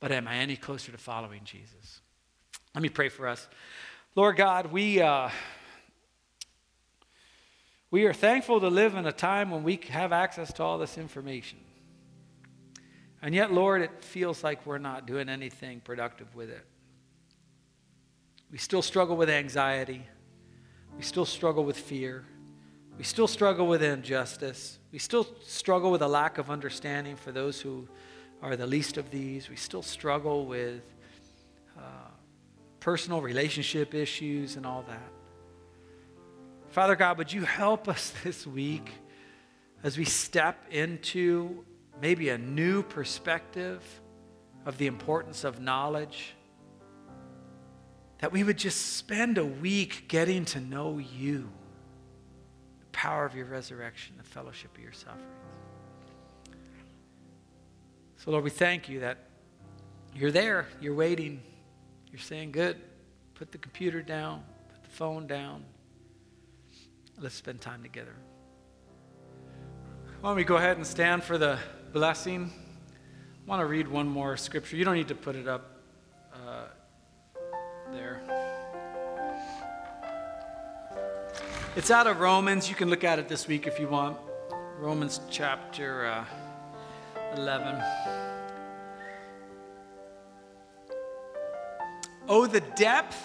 But 0.00 0.12
am 0.12 0.26
I 0.26 0.36
any 0.36 0.56
closer 0.56 0.92
to 0.92 0.98
following 0.98 1.42
Jesus? 1.44 2.00
Let 2.74 2.82
me 2.82 2.88
pray 2.88 3.08
for 3.08 3.28
us. 3.28 3.48
Lord 4.14 4.36
God, 4.36 4.72
we. 4.72 5.00
Uh, 5.00 5.30
we 7.92 8.04
are 8.04 8.12
thankful 8.12 8.60
to 8.60 8.68
live 8.68 8.94
in 8.94 9.04
a 9.04 9.12
time 9.12 9.50
when 9.50 9.64
we 9.64 9.80
have 9.88 10.12
access 10.12 10.52
to 10.54 10.62
all 10.62 10.78
this 10.78 10.96
information. 10.96 11.58
And 13.20 13.34
yet, 13.34 13.52
Lord, 13.52 13.82
it 13.82 14.04
feels 14.04 14.44
like 14.44 14.64
we're 14.64 14.78
not 14.78 15.06
doing 15.06 15.28
anything 15.28 15.80
productive 15.80 16.32
with 16.36 16.50
it. 16.50 16.64
We 18.50 18.58
still 18.58 18.82
struggle 18.82 19.16
with 19.16 19.30
anxiety. 19.30 20.06
We 20.96 21.02
still 21.02 21.24
struggle 21.24 21.64
with 21.64 21.76
fear. 21.76 22.24
We 22.98 23.04
still 23.04 23.28
struggle 23.28 23.66
with 23.66 23.82
injustice. 23.82 24.78
We 24.92 24.98
still 24.98 25.26
struggle 25.42 25.90
with 25.90 26.02
a 26.02 26.08
lack 26.08 26.38
of 26.38 26.50
understanding 26.50 27.16
for 27.16 27.32
those 27.32 27.60
who 27.60 27.88
are 28.42 28.56
the 28.56 28.66
least 28.66 28.96
of 28.96 29.10
these. 29.10 29.48
We 29.48 29.56
still 29.56 29.82
struggle 29.82 30.46
with 30.46 30.82
uh, 31.78 32.10
personal 32.80 33.20
relationship 33.20 33.94
issues 33.94 34.56
and 34.56 34.66
all 34.66 34.84
that. 34.88 35.12
Father 36.70 36.96
God, 36.96 37.18
would 37.18 37.32
you 37.32 37.44
help 37.44 37.88
us 37.88 38.12
this 38.24 38.46
week 38.46 38.90
as 39.82 39.96
we 39.96 40.04
step 40.04 40.64
into 40.70 41.64
maybe 42.02 42.30
a 42.30 42.38
new 42.38 42.82
perspective 42.82 43.82
of 44.66 44.76
the 44.76 44.86
importance 44.86 45.44
of 45.44 45.60
knowledge? 45.60 46.34
That 48.20 48.32
we 48.32 48.44
would 48.44 48.58
just 48.58 48.96
spend 48.96 49.38
a 49.38 49.44
week 49.44 50.06
getting 50.08 50.44
to 50.46 50.60
know 50.60 50.98
you, 50.98 51.50
the 52.80 52.86
power 52.92 53.24
of 53.24 53.34
your 53.34 53.46
resurrection, 53.46 54.14
the 54.18 54.24
fellowship 54.24 54.76
of 54.76 54.82
your 54.82 54.92
sufferings. 54.92 55.24
So, 58.18 58.30
Lord, 58.30 58.44
we 58.44 58.50
thank 58.50 58.88
you 58.88 59.00
that 59.00 59.16
you're 60.14 60.30
there, 60.30 60.66
you're 60.80 60.94
waiting, 60.94 61.40
you're 62.12 62.20
saying, 62.20 62.52
Good, 62.52 62.76
put 63.34 63.52
the 63.52 63.58
computer 63.58 64.02
down, 64.02 64.44
put 64.68 64.84
the 64.84 64.90
phone 64.90 65.26
down. 65.26 65.64
Let's 67.18 67.34
spend 67.34 67.62
time 67.62 67.82
together. 67.82 68.14
Why 70.20 70.28
don't 70.28 70.36
we 70.36 70.44
go 70.44 70.56
ahead 70.56 70.76
and 70.76 70.86
stand 70.86 71.24
for 71.24 71.38
the 71.38 71.58
blessing? 71.94 72.52
I 72.52 73.48
want 73.48 73.60
to 73.60 73.66
read 73.66 73.88
one 73.88 74.06
more 74.06 74.36
scripture. 74.36 74.76
You 74.76 74.84
don't 74.84 74.96
need 74.96 75.08
to 75.08 75.14
put 75.14 75.34
it 75.34 75.48
up 75.48 75.79
there. 77.92 78.20
It's 81.76 81.90
out 81.90 82.06
of 82.06 82.20
Romans. 82.20 82.68
You 82.68 82.74
can 82.74 82.90
look 82.90 83.04
at 83.04 83.18
it 83.18 83.28
this 83.28 83.46
week 83.46 83.66
if 83.66 83.78
you 83.78 83.88
want. 83.88 84.16
Romans 84.78 85.20
chapter 85.30 86.06
uh, 86.06 86.24
11. 87.36 87.82
Oh, 92.28 92.46
the 92.46 92.60
depth 92.60 93.22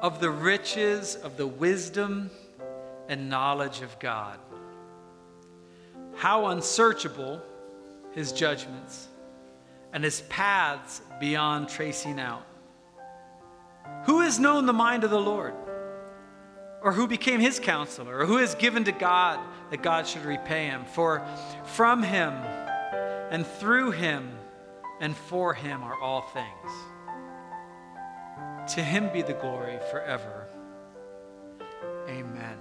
of 0.00 0.20
the 0.20 0.30
riches 0.30 1.16
of 1.16 1.36
the 1.36 1.46
wisdom 1.46 2.30
and 3.08 3.28
knowledge 3.28 3.82
of 3.82 3.98
God. 3.98 4.38
How 6.16 6.46
unsearchable 6.46 7.40
his 8.12 8.32
judgments 8.32 9.08
and 9.92 10.02
his 10.02 10.22
paths 10.22 11.02
beyond 11.20 11.68
tracing 11.68 12.18
out. 12.18 12.46
Who 14.04 14.20
has 14.20 14.38
known 14.38 14.66
the 14.66 14.72
mind 14.72 15.04
of 15.04 15.10
the 15.10 15.20
Lord? 15.20 15.54
Or 16.82 16.92
who 16.92 17.06
became 17.06 17.40
his 17.40 17.60
counselor? 17.60 18.18
Or 18.18 18.26
who 18.26 18.38
has 18.38 18.54
given 18.54 18.84
to 18.84 18.92
God 18.92 19.38
that 19.70 19.82
God 19.82 20.06
should 20.06 20.24
repay 20.24 20.66
him? 20.66 20.84
For 20.84 21.24
from 21.64 22.02
him 22.02 22.32
and 23.30 23.46
through 23.46 23.92
him 23.92 24.30
and 25.00 25.16
for 25.16 25.54
him 25.54 25.82
are 25.82 26.00
all 26.00 26.22
things. 26.32 26.72
To 28.74 28.82
him 28.82 29.10
be 29.12 29.22
the 29.22 29.34
glory 29.34 29.78
forever. 29.90 30.46
Amen. 32.08 32.58